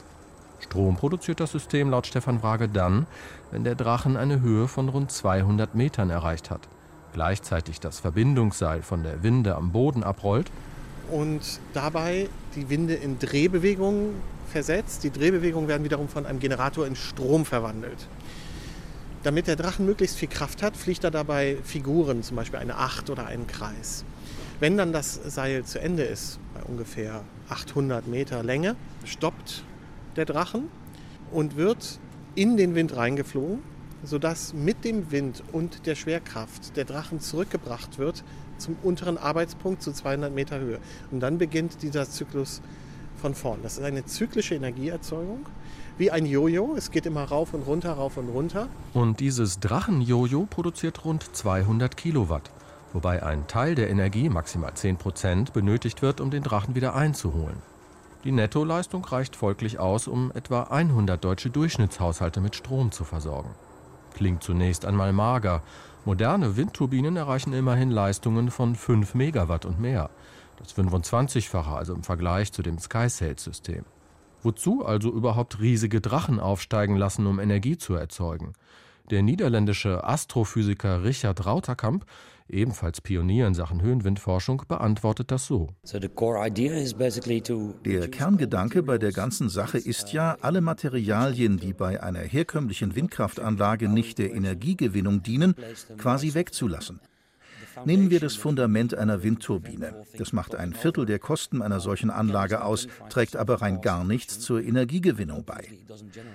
Strom 0.61 0.97
produziert 0.97 1.41
das 1.41 1.53
System 1.53 1.91
laut 1.91 2.07
Stefan 2.07 2.43
Wrage 2.43 2.69
dann, 2.69 3.07
wenn 3.51 3.65
der 3.65 3.75
Drachen 3.75 4.17
eine 4.17 4.41
Höhe 4.41 4.69
von 4.69 4.89
rund 4.89 5.11
200 5.11 5.75
Metern 5.75 6.11
erreicht 6.11 6.51
hat, 6.51 6.69
gleichzeitig 7.13 7.81
das 7.81 8.01
Verbindungsseil 8.01 8.83
von 8.83 9.03
der 9.03 9.23
Winde 9.23 9.55
am 9.55 9.73
Boden 9.73 10.03
abrollt 10.03 10.51
und 11.11 11.61
dabei 11.73 12.29
die 12.55 12.69
Winde 12.71 12.95
in 12.95 13.19
Drehbewegungen 13.19 14.15
versetzt. 14.47 15.05
Die 15.05 15.11
Drehbewegungen 15.11 15.69
werden 15.69 15.85
wiederum 15.85 16.09
von 16.09 16.27
einem 16.27 16.39
Generator 16.39 16.87
in 16.87 16.97
Strom 16.97 17.45
verwandelt. 17.45 18.09
Damit 19.23 19.47
der 19.49 19.57
Drachen 19.57 19.87
möglichst 19.87 20.17
viel 20.17 20.29
Kraft 20.29 20.63
hat, 20.63 20.77
fliegt 20.77 21.03
er 21.03 21.11
dabei 21.11 21.59
Figuren, 21.65 22.23
zum 22.23 22.37
Beispiel 22.37 22.61
eine 22.61 22.77
Acht 22.77 23.11
oder 23.11 23.27
einen 23.27 23.47
Kreis. 23.47 24.05
Wenn 24.61 24.77
dann 24.77 24.93
das 24.93 25.15
Seil 25.15 25.65
zu 25.65 25.81
Ende 25.81 26.05
ist, 26.05 26.39
bei 26.55 26.63
ungefähr 26.63 27.25
800 27.49 28.07
Meter 28.07 28.43
Länge, 28.43 28.77
stoppt 29.05 29.65
der 30.17 30.25
Drachen 30.25 30.69
und 31.31 31.57
wird 31.57 31.99
in 32.35 32.57
den 32.57 32.75
Wind 32.75 32.97
reingeflogen, 32.97 33.59
sodass 34.03 34.55
mit 34.55 34.85
dem 34.85 35.11
Wind 35.11 35.43
und 35.53 35.87
der 35.87 35.95
Schwerkraft 35.95 36.77
der 36.77 36.85
Drachen 36.85 37.21
zurückgebracht 37.21 37.99
wird 37.99 38.23
zum 38.59 38.77
unteren 38.83 39.19
Arbeitspunkt 39.19 39.83
zu 39.83 39.93
200 39.93 40.33
Meter 40.33 40.59
Höhe. 40.59 40.79
Und 41.11 41.21
dann 41.21 41.39
beginnt 41.39 41.83
dieser 41.83 42.09
Zyklus 42.09 42.63
von 43.17 43.35
vorn. 43.35 43.61
Das 43.63 43.79
ist 43.79 43.85
eine 43.85 44.05
zyklische 44.05 44.55
Energieerzeugung, 44.55 45.47
wie 45.99 46.11
ein 46.11 46.27
Jojo. 46.27 46.75
Es 46.77 46.91
geht 46.91 47.07
immer 47.07 47.25
rauf 47.25 47.55
und 47.55 47.63
runter, 47.63 47.93
rauf 47.93 48.17
und 48.17 48.29
runter. 48.29 48.69
Und 48.95 49.21
dieses 49.21 49.61
Drachenjojo 49.61 50.47
produziert 50.49 51.05
rund 51.05 51.35
200 51.35 51.97
Kilowatt, 51.97 52.51
wobei 52.93 53.23
ein 53.23 53.47
Teil 53.47 53.75
der 53.75 53.91
Energie, 53.91 54.29
maximal 54.29 54.75
10 54.75 54.97
Prozent, 54.97 55.53
benötigt 55.53 56.03
wird, 56.03 56.21
um 56.21 56.31
den 56.31 56.43
Drachen 56.43 56.75
wieder 56.75 56.95
einzuholen. 56.95 57.57
Die 58.25 58.33
Nettoleistung 58.33 59.05
reicht 59.05 59.37
folglich 59.37 59.79
aus, 59.79 60.09
um 60.09 60.33
etwa 60.35 60.65
100 60.65 61.23
deutsche 61.23 61.51
Durchschnittshaushalte 61.51 62.41
mit 62.41 62.57
Strom 62.57 62.91
zu 62.91 63.05
versorgen. 63.05 63.51
Klingt 64.15 64.43
zunächst 64.43 64.85
einmal 64.85 65.13
mager. 65.13 65.63
Moderne 66.05 66.57
Windturbinen 66.57 67.17
erreichen 67.17 67.53
immerhin 67.53 67.91
Leistungen 67.91 68.51
von 68.51 68.75
5 68.75 69.15
Megawatt 69.15 69.65
und 69.65 69.79
mehr. 69.79 70.11
Das 70.57 70.77
25-fache 70.77 71.75
also 71.75 71.95
im 71.95 72.03
Vergleich 72.03 72.53
zu 72.53 72.63
dem 72.63 72.79
SkySail-System. 72.79 73.85
Wozu 74.43 74.85
also 74.85 75.13
überhaupt 75.13 75.61
riesige 75.61 76.01
Drachen 76.01 76.41
aufsteigen 76.41 76.97
lassen, 76.97 77.27
um 77.27 77.41
Energie 77.41 77.77
zu 77.77 77.95
erzeugen? 77.95 78.53
Der 79.11 79.23
niederländische 79.23 80.05
Astrophysiker 80.05 81.05
Richard 81.05 81.47
Rauterkamp, 81.47 82.05
ebenfalls 82.49 83.01
Pionier 83.01 83.47
in 83.47 83.55
Sachen 83.55 83.81
Höhenwindforschung, 83.81 84.63
beantwortet 84.67 85.31
das 85.31 85.47
so. 85.47 85.69
Der 87.85 88.09
Kerngedanke 88.09 88.83
bei 88.83 88.99
der 88.99 89.13
ganzen 89.13 89.49
Sache 89.49 89.79
ist 89.79 90.13
ja, 90.13 90.37
alle 90.41 90.61
Materialien, 90.61 91.59
die 91.59 91.73
bei 91.73 92.03
einer 92.03 92.21
herkömmlichen 92.21 92.97
Windkraftanlage 92.97 93.89
nicht 93.89 94.19
der 94.19 94.35
Energiegewinnung 94.35 95.23
dienen, 95.23 95.55
quasi 95.99 96.35
wegzulassen. 96.35 97.01
Nehmen 97.85 98.11
wir 98.11 98.21
das 98.21 98.37
Fundament 98.37 98.95
einer 98.95 99.23
Windturbine. 99.23 100.05
Das 100.19 100.33
macht 100.33 100.55
ein 100.55 100.73
Viertel 100.73 101.07
der 101.07 101.19
Kosten 101.19 101.63
einer 101.63 101.81
solchen 101.81 102.11
Anlage 102.11 102.63
aus, 102.65 102.89
trägt 103.09 103.37
aber 103.37 103.61
rein 103.61 103.81
gar 103.81 104.05
nichts 104.05 104.41
zur 104.41 104.63
Energiegewinnung 104.63 105.45
bei. 105.45 105.65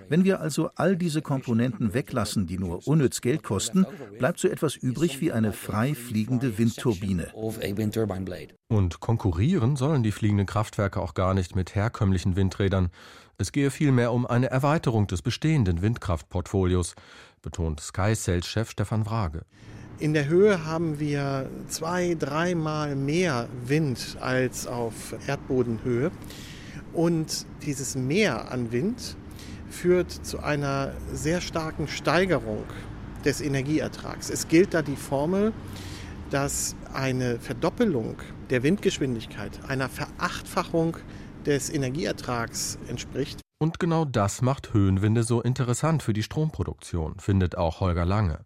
Wenn 0.09 0.23
wir 0.23 0.39
also 0.39 0.69
all 0.75 0.95
diese 0.95 1.21
Komponenten 1.21 1.93
weglassen, 1.93 2.47
die 2.47 2.57
nur 2.57 2.87
unnütz 2.87 3.21
Geld 3.21 3.43
kosten, 3.43 3.85
bleibt 4.17 4.39
so 4.39 4.47
etwas 4.47 4.75
übrig 4.75 5.21
wie 5.21 5.31
eine 5.31 5.53
frei 5.53 5.95
fliegende 5.95 6.57
Windturbine. 6.57 7.31
Und 8.67 8.99
konkurrieren 8.99 9.75
sollen 9.75 10.03
die 10.03 10.11
fliegenden 10.11 10.47
Kraftwerke 10.47 11.01
auch 11.01 11.13
gar 11.13 11.33
nicht 11.33 11.55
mit 11.55 11.75
herkömmlichen 11.75 12.35
Windrädern. 12.35 12.89
Es 13.37 13.51
gehe 13.51 13.71
vielmehr 13.71 14.13
um 14.13 14.27
eine 14.27 14.51
Erweiterung 14.51 15.07
des 15.07 15.21
bestehenden 15.21 15.81
Windkraftportfolios, 15.81 16.95
betont 17.41 17.79
SkySales-Chef 17.79 18.69
Stefan 18.69 19.05
Wrage. 19.07 19.45
In 20.01 20.15
der 20.15 20.27
Höhe 20.27 20.65
haben 20.65 20.99
wir 20.99 21.47
zwei, 21.67 22.15
dreimal 22.17 22.95
mehr 22.95 23.47
Wind 23.67 24.17
als 24.19 24.65
auf 24.65 25.13
Erdbodenhöhe. 25.27 26.09
Und 26.91 27.45
dieses 27.67 27.95
Mehr 27.95 28.51
an 28.51 28.71
Wind 28.71 29.15
führt 29.69 30.09
zu 30.09 30.39
einer 30.39 30.93
sehr 31.13 31.39
starken 31.39 31.87
Steigerung 31.87 32.63
des 33.25 33.41
Energieertrags. 33.41 34.31
Es 34.31 34.47
gilt 34.47 34.73
da 34.73 34.81
die 34.81 34.95
Formel, 34.95 35.53
dass 36.31 36.75
eine 36.95 37.37
Verdoppelung 37.37 38.15
der 38.49 38.63
Windgeschwindigkeit 38.63 39.51
einer 39.67 39.87
Verachtfachung 39.87 40.97
des 41.45 41.69
Energieertrags 41.69 42.79
entspricht. 42.87 43.39
Und 43.59 43.77
genau 43.77 44.05
das 44.05 44.41
macht 44.41 44.73
Höhenwinde 44.73 45.21
so 45.21 45.43
interessant 45.43 46.01
für 46.01 46.13
die 46.13 46.23
Stromproduktion, 46.23 47.19
findet 47.19 47.55
auch 47.55 47.81
Holger 47.81 48.05
Lange. 48.05 48.39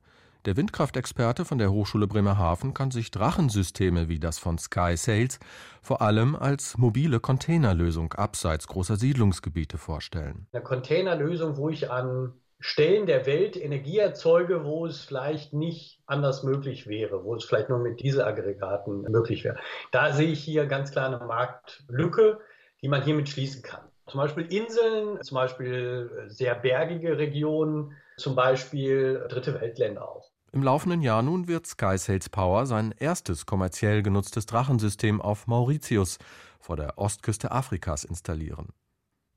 Der 0.45 0.57
Windkraftexperte 0.57 1.43
von 1.43 1.57
der 1.57 1.71
Hochschule 1.71 2.05
Bremerhaven 2.05 2.75
kann 2.75 2.91
sich 2.91 3.09
Drachensysteme 3.09 4.09
wie 4.09 4.19
das 4.19 4.37
von 4.37 4.59
Sky 4.59 4.95
Sales 4.95 5.39
vor 5.81 6.03
allem 6.03 6.35
als 6.35 6.77
mobile 6.77 7.19
Containerlösung 7.19 8.13
abseits 8.13 8.67
großer 8.67 8.95
Siedlungsgebiete 8.95 9.79
vorstellen. 9.79 10.45
Eine 10.51 10.61
Containerlösung, 10.61 11.57
wo 11.57 11.69
ich 11.69 11.89
an 11.89 12.33
Stellen 12.59 13.07
der 13.07 13.25
Welt 13.25 13.57
Energie 13.57 13.97
erzeuge, 13.97 14.63
wo 14.65 14.85
es 14.85 15.03
vielleicht 15.03 15.53
nicht 15.53 15.99
anders 16.05 16.43
möglich 16.43 16.85
wäre, 16.85 17.23
wo 17.23 17.33
es 17.33 17.43
vielleicht 17.43 17.69
nur 17.69 17.79
mit 17.79 17.99
Dieselaggregaten 18.01 19.01
möglich 19.01 19.43
wäre. 19.43 19.57
Da 19.91 20.13
sehe 20.13 20.29
ich 20.29 20.43
hier 20.43 20.67
ganz 20.67 20.91
klar 20.91 21.07
eine 21.07 21.25
Marktlücke, 21.25 22.37
die 22.83 22.87
man 22.87 23.01
hiermit 23.01 23.29
schließen 23.29 23.63
kann. 23.63 23.81
Zum 24.05 24.19
Beispiel 24.19 24.45
Inseln, 24.53 25.19
zum 25.23 25.35
Beispiel 25.35 26.25
sehr 26.27 26.53
bergige 26.53 27.17
Regionen, 27.17 27.93
zum 28.17 28.35
Beispiel 28.35 29.25
dritte 29.27 29.59
Weltländer 29.59 30.07
auch. 30.07 30.35
Im 30.55 30.63
laufenden 30.63 31.01
Jahr 31.01 31.21
nun 31.21 31.50
wird 31.50 31.67
Sky 31.67 31.97
Power 32.31 32.65
sein 32.65 32.95
erstes 32.97 33.45
kommerziell 33.45 34.01
genutztes 34.01 34.45
Drachensystem 34.45 35.21
auf 35.21 35.47
Mauritius 35.47 36.17
vor 36.62 36.77
der 36.77 36.97
Ostküste 36.97 37.51
Afrikas 37.51 38.05
installieren. 38.05 38.69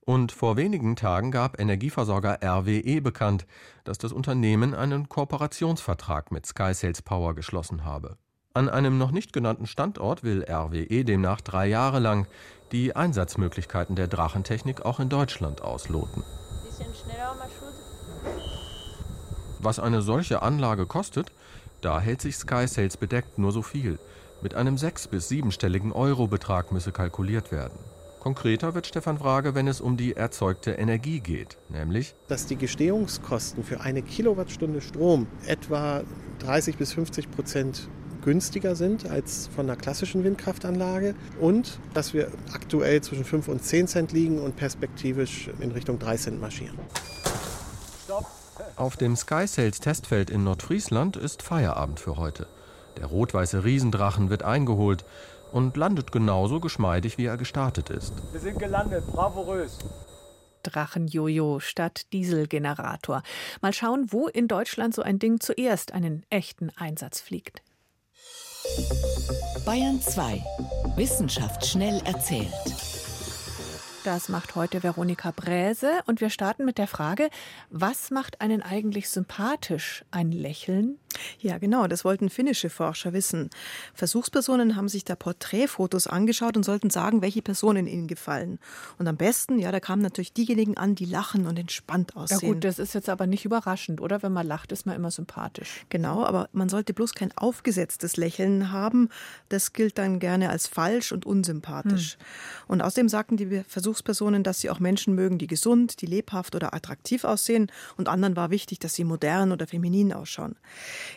Und 0.07 0.31
vor 0.31 0.57
wenigen 0.57 0.95
Tagen 0.95 1.33
gab 1.33 1.59
Energieversorger 1.59 2.39
RWE 2.41 3.01
bekannt, 3.01 3.49
dass 3.83 3.99
das 3.99 4.13
Unternehmen 4.13 4.75
einen 4.75 5.09
Kooperationsvertrag 5.09 6.31
mit 6.31 6.47
Sky 6.47 6.73
Power 7.05 7.35
geschlossen 7.35 7.85
habe. 7.85 8.17
An 8.55 8.69
einem 8.69 8.97
noch 8.97 9.11
nicht 9.11 9.33
genannten 9.33 9.67
Standort 9.67 10.23
will 10.23 10.45
RWE 10.49 11.05
demnach 11.05 11.41
drei 11.41 11.67
Jahre 11.67 11.99
lang 11.99 12.29
die 12.71 12.95
Einsatzmöglichkeiten 12.95 13.97
der 13.97 14.07
Drachentechnik 14.07 14.83
auch 14.87 15.01
in 15.01 15.09
Deutschland 15.09 15.63
ausloten. 15.63 16.23
Bisschen 16.65 16.95
schneller, 16.95 17.35
was 19.61 19.79
eine 19.79 20.03
solche 20.03 20.43
Anlage 20.43 20.87
kostet, 20.87 21.33
da 21.81 22.01
hält 22.01 22.21
sich 22.21 22.37
Sky 22.37 22.67
Sales 22.67 22.97
bedeckt 22.97 23.39
nur 23.39 23.53
so 23.53 23.63
viel. 23.63 23.99
Mit 24.43 24.55
einem 24.55 24.79
sechs- 24.79 25.09
bis 25.09 25.29
siebenstelligen 25.29 25.93
Eurobetrag 25.93 26.73
müsse 26.73 26.93
kalkuliert 26.93 27.51
werden. 27.51 27.79
Konkreter 28.21 28.75
wird 28.75 28.87
Stefan 28.87 29.19
Frage, 29.19 29.55
wenn 29.55 29.69
es 29.69 29.81
um 29.81 29.97
die 29.97 30.17
erzeugte 30.17 30.73
Energie 30.73 31.21
geht, 31.21 31.57
nämlich 31.69 32.15
dass 32.27 32.47
die 32.47 32.57
Gestehungskosten 32.57 33.65
für 33.65 33.81
eine 33.81 34.03
Kilowattstunde 34.03 34.81
Strom 34.81 35.29
etwa 35.47 36.03
30 36.41 36.77
bis 36.77 36.93
50 36.93 37.31
Prozent 37.31 37.89
günstiger 38.23 38.75
sind 38.75 39.09
als 39.09 39.49
von 39.55 39.67
einer 39.67 39.77
klassischen 39.77 40.25
Windkraftanlage 40.25 41.15
und 41.41 41.79
dass 41.95 42.13
wir 42.13 42.31
aktuell 42.53 43.01
zwischen 43.01 43.25
5 43.25 43.49
und 43.49 43.63
10 43.63 43.87
Cent 43.87 44.13
liegen 44.13 44.41
und 44.41 44.57
perspektivisch 44.57 45.49
in 45.61 45.71
Richtung 45.71 45.99
3 45.99 46.17
Cent 46.17 46.41
marschieren. 46.41 46.79
Auf 48.79 48.97
dem 48.97 49.17
SkySails 49.17 49.81
Testfeld 49.81 50.31
in 50.31 50.45
Nordfriesland 50.45 51.17
ist 51.17 51.43
Feierabend 51.43 51.99
für 51.99 52.17
heute. 52.17 52.47
Der 52.97 53.07
rot-weiße 53.07 53.65
Riesendrachen 53.65 54.31
wird 54.31 54.45
eingeholt 54.45 55.05
und 55.51 55.77
landet 55.77 56.13
genauso 56.13 56.61
geschmeidig, 56.61 57.19
wie 57.19 57.27
er 57.27 57.37
gestartet 57.37 57.91
ist. 57.91 58.15
Wir 58.31 58.39
sind 58.39 58.61
gelandet, 58.61 59.05
bravourös. 59.09 59.79
Drachenjojo 60.63 61.59
statt 61.59 62.13
Dieselgenerator. 62.13 63.25
Mal 63.63 63.73
schauen, 63.73 64.13
wo 64.13 64.29
in 64.29 64.47
Deutschland 64.47 64.95
so 64.95 65.03
ein 65.03 65.19
Ding 65.19 65.41
zuerst 65.41 65.93
einen 65.93 66.25
echten 66.31 66.71
Einsatz 66.77 67.21
fliegt. 67.21 67.63
Bayern 69.67 70.01
2. 70.01 70.41
Wissenschaft 70.95 71.67
schnell 71.67 72.01
erzählt. 72.05 72.53
Das 74.09 74.31
macht 74.31 74.55
heute 74.55 74.83
Veronika 74.83 75.33
Bräse 75.33 76.01
und 76.07 76.23
wir 76.23 76.31
starten 76.31 76.65
mit 76.65 76.79
der 76.79 76.87
Frage, 76.87 77.29
was 77.69 78.11
macht 78.11 78.41
einen 78.41 78.63
eigentlich 78.63 79.11
sympathisch? 79.11 80.03
Ein 80.11 80.33
Lächeln? 80.33 80.99
Ja, 81.41 81.59
genau, 81.59 81.87
das 81.87 82.05
wollten 82.05 82.31
finnische 82.31 82.71
Forscher 82.71 83.13
wissen. 83.13 83.51
Versuchspersonen 83.95 84.77
haben 84.77 84.89
sich 84.89 85.05
da 85.05 85.15
Porträtfotos 85.15 86.07
angeschaut 86.07 86.57
und 86.57 86.63
sollten 86.63 86.91
sagen, 86.91 87.23
welche 87.23 87.43
Personen 87.43 87.87
ihnen 87.87 88.09
gefallen. 88.09 88.59
Und 88.99 89.09
am 89.09 89.17
besten, 89.17 89.59
ja, 89.59 89.73
da 89.73 89.81
kamen 89.81 90.03
natürlich 90.03 90.33
diejenigen 90.33 90.77
an, 90.77 90.95
die 90.95 91.05
lachen 91.05 91.47
und 91.47 91.59
entspannt 91.59 92.17
aussehen. 92.17 92.41
Ja 92.43 92.55
gut, 92.55 92.65
das 92.65 92.79
ist 92.79 92.95
jetzt 92.95 93.09
aber 93.09 93.27
nicht 93.27 93.45
überraschend, 93.45 94.01
oder? 94.01 94.23
Wenn 94.23 94.33
man 94.33 94.47
lacht, 94.47 94.73
ist 94.73 94.87
man 94.87 94.97
immer 94.97 95.11
sympathisch. 95.11 95.85
Genau, 95.89 96.25
aber 96.25 96.49
man 96.53 96.69
sollte 96.69 96.95
bloß 96.95 97.15
kein 97.15 97.37
aufgesetztes 97.37 98.17
Lächeln 98.17 98.73
haben. 98.73 99.09
Das 99.49 99.73
gilt 99.73 99.99
dann 99.99 100.19
gerne 100.19 100.51
als 100.51 100.67
falsch 100.67 101.13
und 101.13 101.27
unsympathisch. 101.27 102.15
Hm. 102.15 102.19
Und 102.69 102.83
außerdem 102.83 103.09
sagten 103.09 103.37
die 103.37 103.65
Versuchspersonen, 103.67 103.98
dass 104.03 104.61
sie 104.61 104.71
auch 104.71 104.81
Menschen 104.81 105.15
mögen, 105.15 105.39
die 105.39 105.47
gesund, 105.47 106.01
die 106.01 106.07
lebhaft 106.07 106.55
oder 106.55 106.75
attraktiv 106.75 107.25
aussehen. 107.25 107.71
Und 107.97 108.09
anderen 108.09 108.37
war 108.37 108.51
wichtig, 108.51 108.79
dass 108.79 108.95
sie 108.95 109.05
modern 109.05 109.53
oder 109.53 109.67
feminin 109.67 110.13
ausschauen. 110.13 110.57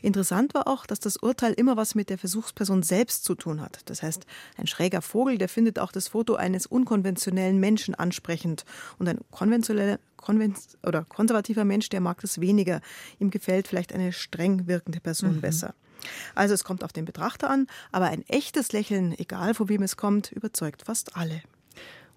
Interessant 0.02 0.54
war 0.54 0.68
auch, 0.68 0.86
dass 0.86 1.00
das 1.00 1.18
Urteil 1.18 1.54
immer 1.54 1.78
was 1.78 1.96
mit 1.96 2.10
der 2.10 2.18
Versuchsperson 2.18 2.84
selbst 2.84 3.24
zu 3.24 3.36
tun 3.36 3.62
hat. 3.62 3.80
Das 3.86 4.04
heißt, 4.04 4.26
ein 4.58 4.68
schräger 4.68 5.02
Vogel, 5.02 5.38
der 5.38 5.50
findet 5.50 5.80
auch 5.80 5.92
das 5.92 6.10
Foto 6.10 6.36
eines 6.36 6.66
unkonventionellen 6.66 7.60
Menschen 7.60 7.96
ansprechend 7.96 8.66
und 9.00 9.08
ein 9.08 9.20
konventioneller 9.32 10.00
Konven 10.18 10.56
oder 10.84 11.04
konservativer 11.04 11.66
Mensch, 11.66 11.90
der 11.90 12.00
mag 12.00 12.22
das 12.22 12.40
weniger. 12.40 12.82
Ihm 13.20 13.32
gefällt 13.32 13.68
vielleicht 13.68 13.94
eine 13.94 14.14
streng 14.14 14.68
wirkende 14.68 15.00
Person 15.00 15.38
mhm. 15.38 15.42
besser. 15.42 15.74
Also 16.36 16.54
es 16.54 16.64
kommt 16.64 16.84
auf 16.84 16.94
den 16.94 17.06
Betrachter 17.06 17.50
an, 17.50 17.68
aber 17.92 18.08
ein 18.08 18.28
echtes 18.28 18.72
Lächeln, 18.72 19.18
egal 19.18 19.54
von 19.54 19.70
wem 19.70 19.84
es 19.84 19.98
kommt, 19.98 20.32
überzeugt 20.32 20.84
fast 20.84 21.16
alle. 21.16 21.42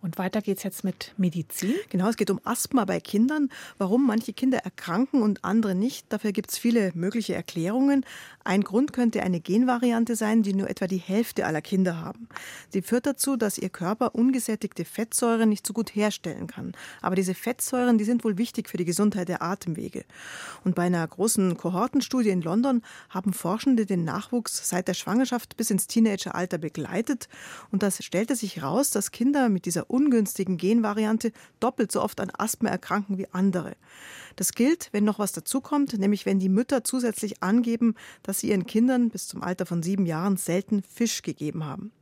Und 0.04 0.18
weiter 0.18 0.42
es 0.46 0.62
jetzt 0.62 0.84
mit 0.84 1.14
Medizin. 1.16 1.72
Genau, 1.88 2.10
es 2.10 2.18
geht 2.18 2.28
um 2.28 2.38
Asthma 2.44 2.84
bei 2.84 3.00
Kindern. 3.00 3.48
Warum 3.78 4.06
manche 4.06 4.34
Kinder 4.34 4.58
erkranken 4.58 5.22
und 5.22 5.42
andere 5.46 5.74
nicht, 5.74 6.12
dafür 6.12 6.32
gibt 6.32 6.50
es 6.50 6.58
viele 6.58 6.92
mögliche 6.94 7.34
Erklärungen. 7.34 8.04
Ein 8.44 8.60
Grund 8.60 8.92
könnte 8.92 9.22
eine 9.22 9.40
Genvariante 9.40 10.14
sein, 10.14 10.42
die 10.42 10.52
nur 10.52 10.68
etwa 10.68 10.86
die 10.86 10.98
Hälfte 10.98 11.46
aller 11.46 11.62
Kinder 11.62 12.02
haben. 12.02 12.28
Sie 12.68 12.82
führt 12.82 13.06
dazu, 13.06 13.38
dass 13.38 13.56
ihr 13.56 13.70
Körper 13.70 14.14
ungesättigte 14.14 14.84
Fettsäuren 14.84 15.48
nicht 15.48 15.66
so 15.66 15.72
gut 15.72 15.96
herstellen 15.96 16.48
kann. 16.48 16.72
Aber 17.00 17.16
diese 17.16 17.32
Fettsäuren, 17.32 17.96
die 17.96 18.04
sind 18.04 18.24
wohl 18.24 18.36
wichtig 18.36 18.68
für 18.68 18.76
die 18.76 18.84
Gesundheit 18.84 19.30
der 19.30 19.40
Atemwege. 19.40 20.04
Und 20.64 20.74
bei 20.74 20.82
einer 20.82 21.08
großen 21.08 21.56
Kohortenstudie 21.56 22.28
in 22.28 22.42
London 22.42 22.82
haben 23.08 23.32
Forschende 23.32 23.86
den 23.86 24.04
Nachwuchs 24.04 24.68
seit 24.68 24.86
der 24.86 24.94
Schwangerschaft 24.94 25.56
bis 25.56 25.70
ins 25.70 25.86
Teenageralter 25.86 26.58
begleitet. 26.58 27.30
Und 27.72 27.82
das 27.82 28.04
stellte 28.04 28.36
sich 28.36 28.56
heraus, 28.56 28.90
dass 28.90 29.10
Kinder 29.10 29.48
mit 29.48 29.64
dieser 29.64 29.93
ungünstigen 29.94 30.56
Genvariante 30.56 31.30
doppelt 31.60 31.92
so 31.92 32.02
oft 32.02 32.20
an 32.20 32.32
Asthma 32.36 32.68
erkranken 32.68 33.16
wie 33.16 33.28
andere. 33.30 33.76
Das 34.34 34.52
gilt, 34.52 34.88
wenn 34.90 35.04
noch 35.04 35.20
was 35.20 35.30
dazukommt, 35.30 35.96
nämlich 35.96 36.26
wenn 36.26 36.40
die 36.40 36.48
Mütter 36.48 36.82
zusätzlich 36.82 37.44
angeben, 37.44 37.94
dass 38.24 38.40
sie 38.40 38.48
ihren 38.48 38.66
Kindern 38.66 39.10
bis 39.10 39.28
zum 39.28 39.42
Alter 39.44 39.66
von 39.66 39.84
sieben 39.84 40.06
Jahren 40.06 40.36
selten 40.36 40.82
Fisch 40.82 41.22
gegeben 41.22 41.64
haben. 41.64 41.92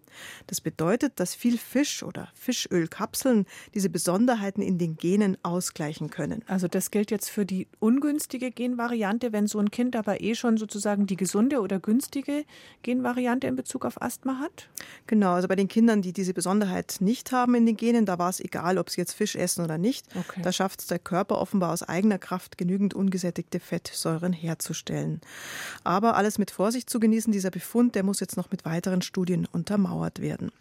Das 0.47 0.61
bedeutet, 0.61 1.15
dass 1.17 1.35
viel 1.35 1.59
Fisch 1.59 2.03
oder 2.03 2.29
Fischölkapseln 2.35 3.47
diese 3.75 3.91
Besonderheiten 3.91 4.63
in 4.63 4.79
den 4.79 4.97
Genen 4.97 5.37
ausgleichen 5.43 6.11
können. 6.11 6.43
Also 6.47 6.69
das 6.69 6.91
gilt 6.91 7.11
jetzt 7.11 7.31
für 7.31 7.47
die 7.47 7.69
ungünstige 7.79 8.51
Genvariante, 8.51 9.33
wenn 9.33 9.47
so 9.47 9.59
ein 9.59 9.71
Kind 9.71 9.97
aber 9.97 10.21
eh 10.21 10.35
schon 10.35 10.57
sozusagen 10.57 11.07
die 11.07 11.17
gesunde 11.17 11.61
oder 11.61 11.81
günstige 11.81 12.45
Genvariante 12.83 13.47
in 13.47 13.57
Bezug 13.57 13.85
auf 13.85 14.01
Asthma 14.01 14.39
hat? 14.39 14.69
Genau, 15.07 15.33
also 15.33 15.49
bei 15.49 15.57
den 15.57 15.69
Kindern, 15.69 16.03
die 16.03 16.13
diese 16.13 16.35
Besonderheit 16.35 16.97
nicht 17.01 17.33
haben 17.33 17.55
in 17.55 17.67
den 17.67 17.77
Genen, 17.77 18.07
da 18.07 18.19
war 18.19 18.31
es 18.31 18.41
egal, 18.41 18.79
ob 18.79 18.91
sie 18.91 19.01
jetzt 19.01 19.15
Fisch 19.15 19.37
essen 19.37 19.65
oder 19.65 19.79
nicht. 19.79 20.07
Okay. 20.15 20.43
Da 20.43 20.53
schafft 20.53 20.81
es 20.81 20.87
der 20.87 20.99
Körper 20.99 21.39
offenbar 21.39 21.73
aus 21.73 21.83
eigener 21.83 22.19
Kraft 22.19 22.59
genügend 22.59 22.95
ungesättigte 22.95 23.61
Fettsäuren 23.61 24.33
herzustellen. 24.33 25.21
Aber 25.85 26.17
alles 26.17 26.39
mit 26.39 26.51
Vorsicht 26.51 26.89
zu 26.91 27.01
genießen, 27.01 27.33
dieser 27.33 27.51
Befund, 27.51 27.95
der 27.95 28.03
muss 28.03 28.21
jetzt 28.21 28.37
noch 28.37 28.51
mit 28.51 28.65
weiteren 28.65 29.03
Studien 29.03 29.47
untermauert 30.03 30.21
werden. 30.21 30.53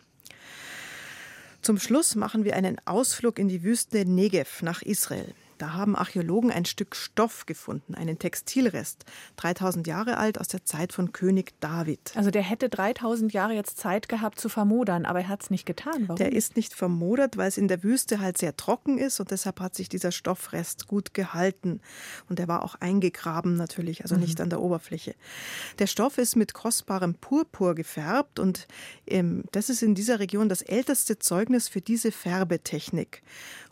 Zum 1.61 1.77
Schluss 1.77 2.15
machen 2.15 2.43
wir 2.43 2.55
einen 2.55 2.77
Ausflug 2.85 3.37
in 3.37 3.47
die 3.47 3.63
Wüste 3.63 4.05
Negev 4.05 4.63
nach 4.63 4.81
Israel. 4.81 5.33
Da 5.61 5.73
haben 5.73 5.95
Archäologen 5.95 6.49
ein 6.49 6.65
Stück 6.65 6.95
Stoff 6.95 7.45
gefunden, 7.45 7.93
einen 7.93 8.17
Textilrest, 8.17 9.05
3000 9.35 9.85
Jahre 9.85 10.17
alt 10.17 10.39
aus 10.39 10.47
der 10.47 10.65
Zeit 10.65 10.91
von 10.91 11.11
König 11.11 11.53
David. 11.59 12.13
Also 12.15 12.31
der 12.31 12.41
hätte 12.41 12.67
3000 12.67 13.31
Jahre 13.31 13.53
jetzt 13.53 13.77
Zeit 13.77 14.09
gehabt 14.09 14.39
zu 14.39 14.49
vermodern, 14.49 15.05
aber 15.05 15.19
er 15.19 15.27
hat 15.27 15.43
es 15.43 15.51
nicht 15.51 15.67
getan. 15.67 16.07
Warum? 16.07 16.15
Der 16.15 16.31
ist 16.31 16.55
nicht 16.55 16.73
vermodert, 16.73 17.37
weil 17.37 17.47
es 17.47 17.59
in 17.59 17.67
der 17.67 17.83
Wüste 17.83 18.19
halt 18.19 18.39
sehr 18.39 18.57
trocken 18.57 18.97
ist 18.97 19.19
und 19.19 19.29
deshalb 19.29 19.59
hat 19.59 19.75
sich 19.75 19.87
dieser 19.87 20.11
Stoffrest 20.11 20.87
gut 20.87 21.13
gehalten. 21.13 21.79
Und 22.27 22.39
er 22.39 22.47
war 22.47 22.65
auch 22.65 22.73
eingegraben 22.79 23.55
natürlich, 23.55 24.01
also 24.01 24.15
mhm. 24.15 24.21
nicht 24.21 24.41
an 24.41 24.49
der 24.49 24.61
Oberfläche. 24.61 25.13
Der 25.77 25.85
Stoff 25.85 26.17
ist 26.17 26.35
mit 26.35 26.55
kostbarem 26.55 27.13
Purpur 27.13 27.75
gefärbt 27.75 28.39
und 28.39 28.67
ähm, 29.05 29.43
das 29.51 29.69
ist 29.69 29.83
in 29.83 29.93
dieser 29.93 30.19
Region 30.19 30.49
das 30.49 30.63
älteste 30.63 31.19
Zeugnis 31.19 31.69
für 31.69 31.81
diese 31.81 32.11
Färbetechnik. 32.11 33.21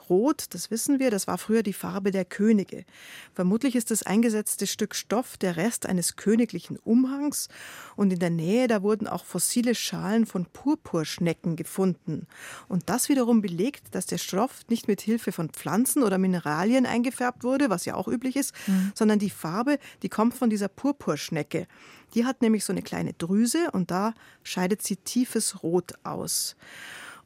Rot, 0.10 0.46
das 0.52 0.72
wissen 0.72 1.00
wir, 1.00 1.12
das 1.12 1.28
war 1.28 1.38
früher 1.38 1.64
die 1.64 1.74
Farbe 1.74 2.12
der 2.12 2.26
Könige. 2.26 2.86
Vermutlich 3.34 3.76
ist 3.76 3.92
das 3.92 4.04
eingesetzte 4.04 4.68
Stück 4.68 4.96
Stoff 4.96 5.38
der 5.38 5.58
Rest 5.58 5.86
eines 5.86 6.16
königlichen 6.16 6.78
Umhangs 6.78 7.48
und 7.96 8.12
in 8.12 8.20
der 8.20 8.30
Nähe, 8.30 8.68
da 8.68 8.82
wurden 8.82 9.08
auch 9.08 9.26
fossile 9.26 9.76
Schalen 9.76 10.26
von 10.26 10.46
Purpurschnecken 10.46 11.56
gefunden. 11.56 12.28
Und 12.68 12.90
das 12.90 13.10
wiederum 13.10 13.42
belegt, 13.42 13.96
dass 13.96 14.06
der 14.06 14.18
Stoff 14.18 14.62
nicht 14.70 14.88
mit 14.88 15.02
Hilfe 15.02 15.32
von 15.32 15.50
Pflanzen 15.50 16.04
oder 16.04 16.18
Mineralien 16.18 16.86
eingefärbt 16.86 17.44
wurde, 17.44 17.70
was 17.70 17.86
ja 17.86 17.96
auch 17.96 18.08
üblich 18.08 18.36
ist, 18.36 18.54
mhm. 18.68 18.92
sondern 18.96 19.20
die 19.20 19.30
Farbe, 19.30 19.80
die 20.04 20.10
kommt 20.10 20.34
von 20.34 20.50
dieser 20.50 20.68
Purpurschnecke. 20.68 21.68
Die 22.14 22.26
hat 22.26 22.42
nämlich 22.42 22.66
so 22.66 22.74
eine 22.74 22.82
kleine 22.82 23.14
Drüse 23.14 23.70
und 23.72 23.92
da 23.92 24.14
scheidet 24.44 24.82
sie 24.82 24.98
tiefes 24.98 25.64
Rot 25.64 25.94
aus. 26.04 26.56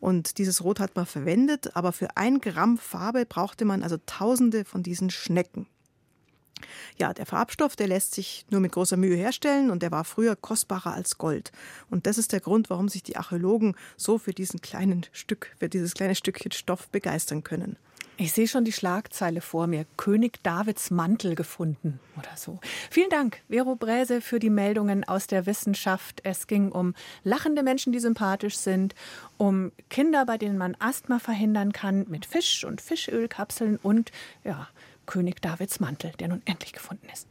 Und 0.04 0.38
dieses 0.38 0.66
Rot 0.66 0.82
hat 0.82 0.98
man 0.98 1.06
verwendet, 1.06 1.78
aber 1.78 1.94
für 1.94 2.18
ein 2.18 2.42
Gramm 2.42 2.78
Farbe 2.78 3.26
brauchte 3.26 3.64
man 3.64 3.84
also 3.84 3.96
tausende 4.06 4.66
von 4.66 4.84
diesen 4.84 5.10
Schnecken. 5.10 5.66
Ja, 6.98 7.14
der 7.14 7.26
Farbstoff, 7.26 7.78
der 7.78 7.88
lässt 7.88 8.14
sich 8.14 8.46
nur 8.50 8.60
mit 8.60 8.74
großer 8.74 8.98
Mühe 8.98 9.16
herstellen 9.16 9.72
und 9.72 9.82
der 9.82 9.92
war 9.92 10.04
früher 10.04 10.36
kostbarer 10.36 10.94
als 10.94 11.18
Gold. 11.18 11.54
Und 11.90 12.06
das 12.06 12.18
ist 12.18 12.34
der 12.34 12.42
Grund, 12.42 12.70
warum 12.70 12.90
sich 12.90 13.02
die 13.02 13.16
Archäologen 13.16 13.78
so 13.96 14.18
für 14.18 14.34
diesen 14.34 14.60
kleinen 14.60 15.06
Stück, 15.14 15.56
für 15.58 15.70
dieses 15.70 15.94
kleine 15.94 16.16
Stückchen 16.16 16.52
Stoff 16.52 16.90
begeistern 16.90 17.46
können. 17.46 17.78
Ich 18.16 18.32
sehe 18.32 18.48
schon 18.48 18.64
die 18.64 18.72
Schlagzeile 18.72 19.42
vor 19.42 19.66
mir. 19.66 19.86
König 19.98 20.44
Davids 20.44 20.92
Mantel 20.92 21.34
gefunden 21.34 22.00
oder 22.18 22.36
so. 22.36 22.60
Vielen 22.92 23.10
Dank, 23.10 23.42
Vero 23.50 23.76
Bräse, 23.76 24.22
für 24.22 24.40
die 24.40 24.52
Meldungen 24.52 25.04
aus 25.04 25.26
der 25.26 25.48
Wissenschaft. 25.48 26.22
Es 26.24 26.46
ging 26.46 26.72
um 26.72 26.94
lachende 27.24 27.64
Menschen, 27.64 27.92
die 27.92 28.00
sympathisch 28.00 28.58
sind, 28.58 28.94
um 29.38 29.72
Kinder, 29.90 30.26
bei 30.26 30.38
denen 30.38 30.58
man 30.60 30.78
Asthma 30.80 31.18
verhindern 31.18 31.74
kann, 31.74 32.06
mit 32.08 32.26
Fisch 32.28 32.64
und 32.64 32.82
Fischölkapseln 32.82 33.78
und 33.82 34.12
ja, 34.44 34.68
König 35.08 35.42
Davids 35.42 35.80
Mantel, 35.80 36.12
der 36.20 36.28
nun 36.28 36.44
endlich 36.46 36.74
gefunden 36.74 37.08
ist. 37.12 37.28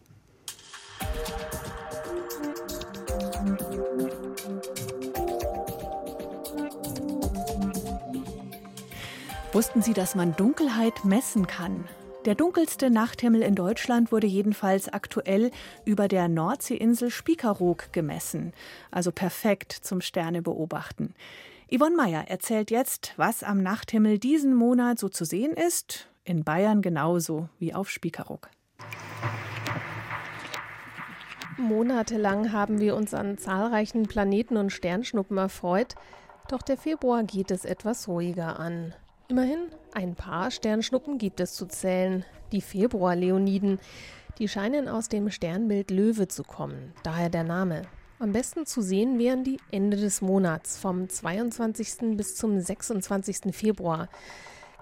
Wussten 9.55 9.83
Sie, 9.83 9.93
dass 9.93 10.15
man 10.15 10.35
Dunkelheit 10.35 11.05
messen 11.05 11.47
kann? 11.47 11.85
Der 12.25 12.35
dunkelste 12.35 12.89
Nachthimmel 12.89 13.43
in 13.43 13.55
Deutschland 13.55 14.11
wurde 14.11 14.27
jedenfalls 14.27 14.89
aktuell 14.89 15.51
über 15.85 16.09
der 16.09 16.29
Nordseeinsel 16.29 17.11
Spiekeroog 17.11 17.93
gemessen, 17.93 18.55
also 18.91 19.13
perfekt 19.13 19.73
zum 19.73 20.01
Sterne 20.01 20.41
beobachten. 20.41 21.13
Yvonne 21.71 21.97
Meyer 21.97 22.29
erzählt 22.29 22.71
jetzt, 22.71 23.13
was 23.19 23.43
am 23.43 23.63
Nachthimmel 23.63 24.19
diesen 24.19 24.55
Monat 24.55 24.99
so 24.99 25.11
zu 25.11 25.27
sehen 25.27 25.53
ist, 25.53 26.09
in 26.25 26.45
Bayern 26.45 26.81
genauso 26.81 27.51
wie 27.59 27.75
auf 27.75 27.91
Spiekeroog. 27.91 28.49
Monatelang 31.59 32.53
haben 32.53 32.81
wir 32.81 32.97
uns 32.97 33.13
an 33.13 33.37
zahlreichen 33.37 34.05
Planeten 34.05 34.57
und 34.57 34.71
Sternschnuppen 34.71 35.37
erfreut, 35.37 35.95
doch 36.49 36.63
der 36.63 36.79
Februar 36.79 37.23
geht 37.23 37.51
es 37.51 37.67
etwas 37.67 38.09
ruhiger 38.09 38.59
an. 38.59 38.95
Immerhin, 39.33 39.71
ein 39.95 40.15
paar 40.15 40.51
Sternschnuppen 40.51 41.17
gibt 41.17 41.41
es 41.41 41.55
zu 41.55 41.65
zählen, 41.65 42.23
die 42.53 42.61
Februarleoniden. 42.61 43.79
Die 44.37 44.47
scheinen 44.47 44.89
aus 44.89 45.09
dem 45.09 45.31
Sternbild 45.31 45.91
Löwe 45.91 46.29
zu 46.29 46.45
kommen, 46.45 46.93
daher 47.03 47.31
der 47.31 47.43
Name. 47.43 47.87
Am 48.19 48.33
besten 48.33 48.67
zu 48.67 48.83
sehen 48.83 49.19
wären 49.19 49.43
die 49.43 49.57
Ende 49.71 49.97
des 49.97 50.21
Monats, 50.21 50.77
vom 50.77 51.09
22. 51.09 52.15
bis 52.15 52.37
zum 52.37 52.61
26. 52.61 53.57
Februar. 53.57 54.11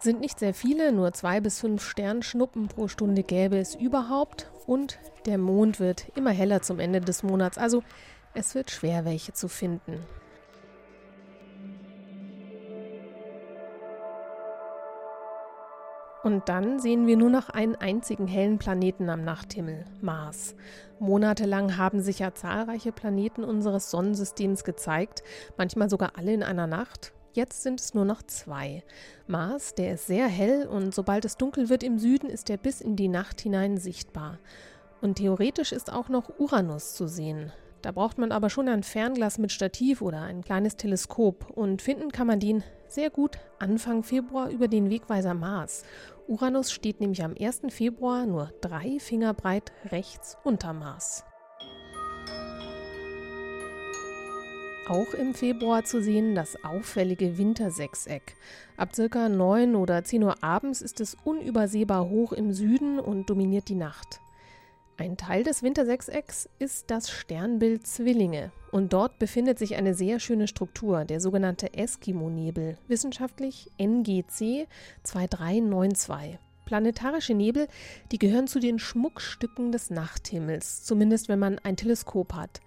Sind 0.01 0.19
nicht 0.19 0.41
sehr 0.41 0.53
viele, 0.53 0.91
nur 0.91 1.13
zwei 1.13 1.41
bis 1.41 1.61
fünf 1.61 1.85
Sternschnuppen 1.85 2.67
pro 2.67 2.89
Stunde 2.89 3.23
gäbe 3.23 3.57
es 3.57 3.77
überhaupt. 3.77 4.51
Und 4.67 4.99
der 5.27 5.39
Mond 5.39 5.79
wird 5.79 6.07
immer 6.17 6.33
heller 6.33 6.61
zum 6.61 6.81
Ende 6.81 7.01
des 7.01 7.23
Monats, 7.23 7.57
also 7.57 7.85
es 8.35 8.57
wird 8.57 8.73
schwer, 8.73 9.05
welche 9.05 9.33
zu 9.33 9.47
finden. 9.47 10.01
Und 16.23 16.49
dann 16.51 16.81
sehen 16.81 17.07
wir 17.07 17.17
nur 17.17 17.31
noch 17.31 17.49
einen 17.49 17.77
einzigen 17.77 18.27
hellen 18.27 18.59
Planeten 18.59 19.09
am 19.09 19.25
Nachthimmel, 19.25 19.87
Mars. 20.03 20.55
Monatelang 20.99 21.79
haben 21.79 22.03
sich 22.03 22.19
ja 22.19 22.35
zahlreiche 22.35 22.93
Planeten 22.93 23.43
unseres 23.43 23.91
Sonnensystems 23.91 24.65
gezeigt, 24.65 25.23
manchmal 25.57 25.89
sogar 25.89 26.13
alle 26.17 26.35
in 26.35 26.43
einer 26.43 26.67
Nacht. 26.67 27.13
Jetzt 27.33 27.63
sind 27.63 27.81
es 27.81 27.95
nur 27.95 28.05
noch 28.05 28.23
zwei. 28.23 28.83
Mars, 29.29 29.75
der 29.75 29.95
ist 29.95 30.09
sehr 30.09 30.27
hell 30.27 30.67
und 30.67 30.95
sobald 30.95 31.25
es 31.25 31.39
dunkel 31.39 31.71
wird 31.71 31.83
im 31.83 31.99
Süden, 31.99 32.29
ist 32.29 32.51
er 32.51 32.59
bis 32.59 32.83
in 32.83 32.97
die 32.97 33.09
Nacht 33.09 33.41
hinein 33.41 33.79
sichtbar. 33.79 34.39
Und 35.01 35.15
theoretisch 35.15 35.73
ist 35.73 35.91
auch 35.91 36.11
noch 36.11 36.39
Uranus 36.39 36.95
zu 36.95 37.07
sehen. 37.09 37.51
Da 37.83 37.93
braucht 37.93 38.19
man 38.19 38.31
aber 38.31 38.51
schon 38.51 38.69
ein 38.69 38.83
Fernglas 38.83 39.39
mit 39.39 39.53
Stativ 39.53 40.03
oder 40.03 40.21
ein 40.23 40.43
kleines 40.43 40.77
Teleskop 40.77 41.51
und 41.51 41.81
finden 41.81 42.13
kann 42.13 42.27
man 42.27 42.39
den 42.39 42.63
sehr 42.89 43.09
gut 43.09 43.39
Anfang 43.59 44.03
Februar 44.03 44.51
über 44.51 44.69
den 44.69 44.91
Wegweiser 44.91 45.33
Mars. 45.33 45.85
Uranus 46.29 46.73
steht 46.73 47.01
nämlich 47.01 47.25
am 47.25 47.35
1. 47.41 47.63
Februar 47.71 48.27
nur 48.27 48.53
drei 48.61 48.99
Finger 48.99 49.33
breit 49.33 49.73
rechts 49.91 50.37
unter 50.45 50.73
Mars. 50.73 51.25
Auch 54.89 55.15
im 55.15 55.35
Februar 55.35 55.85
zu 55.85 56.03
sehen 56.03 56.35
das 56.35 56.65
auffällige 56.65 57.39
Wintersechseck. 57.39 58.35
Ab 58.77 58.95
circa 58.95 59.29
9 59.29 59.77
oder 59.77 60.03
10 60.03 60.25
Uhr 60.25 60.43
abends 60.43 60.83
ist 60.83 61.01
es 61.01 61.17
unübersehbar 61.25 62.09
hoch 62.09 62.33
im 62.33 62.53
Süden 62.53 62.99
und 62.99 63.31
dominiert 63.31 63.69
die 63.69 63.77
Nacht. 63.77 64.21
Ein 65.01 65.17
Teil 65.17 65.45
des 65.45 65.63
Wintersechsecks 65.63 66.47
ist 66.59 66.91
das 66.91 67.09
Sternbild 67.09 67.87
Zwillinge. 67.87 68.53
Und 68.71 68.93
dort 68.93 69.19
befindet 69.19 69.59
sich 69.59 69.77
eine 69.77 69.95
sehr 69.95 70.21
schöne 70.21 70.47
Struktur, 70.47 71.07
der 71.07 71.23
sogenannte 71.23 71.73
Eskimo-Nebel, 71.73 72.77
wissenschaftlich 72.87 73.71
NGC 73.79 74.67
2392. 75.05 76.39
Planetarische 76.67 77.33
Nebel, 77.33 77.67
die 78.13 78.19
gehören 78.19 78.47
zu 78.47 78.61
den 78.61 78.79
Schmuckstücken 78.79 79.73
des 79.73 79.89
Nachthimmels, 79.89 80.85
zumindest 80.85 81.31
wenn 81.31 81.39
man 81.39 81.59
ein 81.61 81.79
Teleskop 81.79 82.35
hat. 82.35 82.61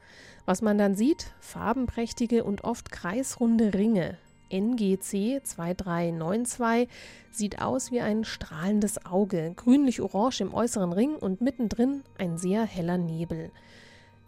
Was 0.47 0.63
man 0.63 0.79
dann 0.79 0.95
sieht, 0.95 1.27
farbenprächtige 1.39 2.43
und 2.43 2.63
oft 2.63 2.91
kreisrunde 2.91 3.75
Ringe, 3.75 4.17
NGC 4.53 5.41
2392 5.43 6.87
sieht 7.31 7.61
aus 7.61 7.91
wie 7.91 8.01
ein 8.01 8.23
strahlendes 8.23 9.05
Auge, 9.05 9.53
grünlich-orange 9.55 10.41
im 10.41 10.53
äußeren 10.53 10.93
Ring 10.93 11.15
und 11.15 11.41
mittendrin 11.41 12.03
ein 12.19 12.37
sehr 12.37 12.63
heller 12.63 12.99
Nebel. 12.99 13.51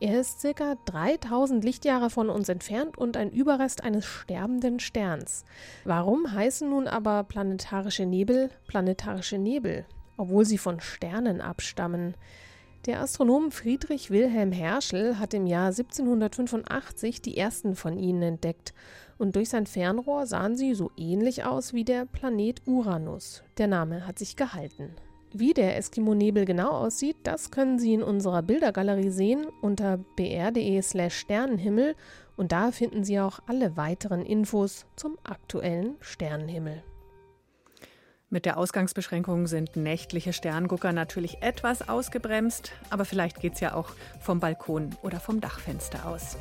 Er 0.01 0.19
ist 0.19 0.41
ca. 0.41 0.75
3000 0.85 1.63
Lichtjahre 1.63 2.09
von 2.09 2.29
uns 2.29 2.49
entfernt 2.49 2.97
und 2.97 3.15
ein 3.15 3.31
Überrest 3.31 3.83
eines 3.83 4.05
sterbenden 4.05 4.79
Sterns. 4.79 5.45
Warum 5.85 6.31
heißen 6.31 6.69
nun 6.69 6.87
aber 6.87 7.23
planetarische 7.23 8.05
Nebel 8.05 8.49
planetarische 8.67 9.37
Nebel, 9.37 9.85
obwohl 10.17 10.43
sie 10.43 10.57
von 10.57 10.81
Sternen 10.81 11.39
abstammen? 11.39 12.15
Der 12.85 13.01
Astronom 13.01 13.49
Friedrich 13.49 14.11
Wilhelm 14.11 14.51
Herschel 14.51 15.17
hat 15.17 15.33
im 15.33 15.47
Jahr 15.47 15.69
1785 15.69 17.19
die 17.19 17.35
ersten 17.35 17.75
von 17.75 17.97
ihnen 17.97 18.21
entdeckt 18.21 18.75
und 19.17 19.35
durch 19.35 19.49
sein 19.49 19.65
Fernrohr 19.65 20.27
sahen 20.27 20.55
sie 20.55 20.75
so 20.75 20.91
ähnlich 20.95 21.45
aus 21.45 21.73
wie 21.73 21.83
der 21.83 22.05
Planet 22.05 22.61
Uranus. 22.67 23.41
Der 23.57 23.65
Name 23.65 24.05
hat 24.05 24.19
sich 24.19 24.35
gehalten. 24.35 24.91
Wie 25.33 25.55
der 25.55 25.77
Eskimo-Nebel 25.77 26.45
genau 26.45 26.69
aussieht, 26.69 27.17
das 27.23 27.49
können 27.49 27.79
Sie 27.79 27.93
in 27.93 28.03
unserer 28.03 28.43
Bildergalerie 28.43 29.09
sehen 29.09 29.47
unter 29.61 29.97
br.de/slash 30.15 31.17
Sternenhimmel 31.17 31.95
und 32.37 32.51
da 32.51 32.71
finden 32.71 33.03
Sie 33.03 33.19
auch 33.19 33.39
alle 33.47 33.75
weiteren 33.77 34.21
Infos 34.21 34.85
zum 34.95 35.17
aktuellen 35.23 35.95
Sternenhimmel. 36.01 36.83
Mit 38.29 38.45
der 38.45 38.57
Ausgangsbeschränkung 38.57 39.45
sind 39.45 39.75
nächtliche 39.75 40.33
Sterngucker 40.33 40.91
natürlich 40.91 41.43
etwas 41.43 41.87
ausgebremst, 41.87 42.71
aber 42.89 43.05
vielleicht 43.05 43.39
geht 43.39 43.53
es 43.53 43.59
ja 43.59 43.75
auch 43.75 43.91
vom 44.19 44.39
Balkon 44.39 44.89
oder 45.03 45.19
vom 45.19 45.41
Dachfenster 45.41 46.07
aus. 46.07 46.35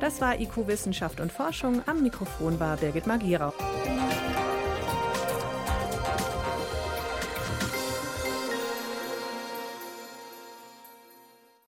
Das 0.00 0.20
war 0.20 0.40
IQ 0.40 0.68
Wissenschaft 0.68 1.20
und 1.20 1.32
Forschung. 1.32 1.82
Am 1.86 2.02
Mikrofon 2.02 2.60
war 2.60 2.76
Birgit 2.76 3.08
Magierau. 3.08 3.52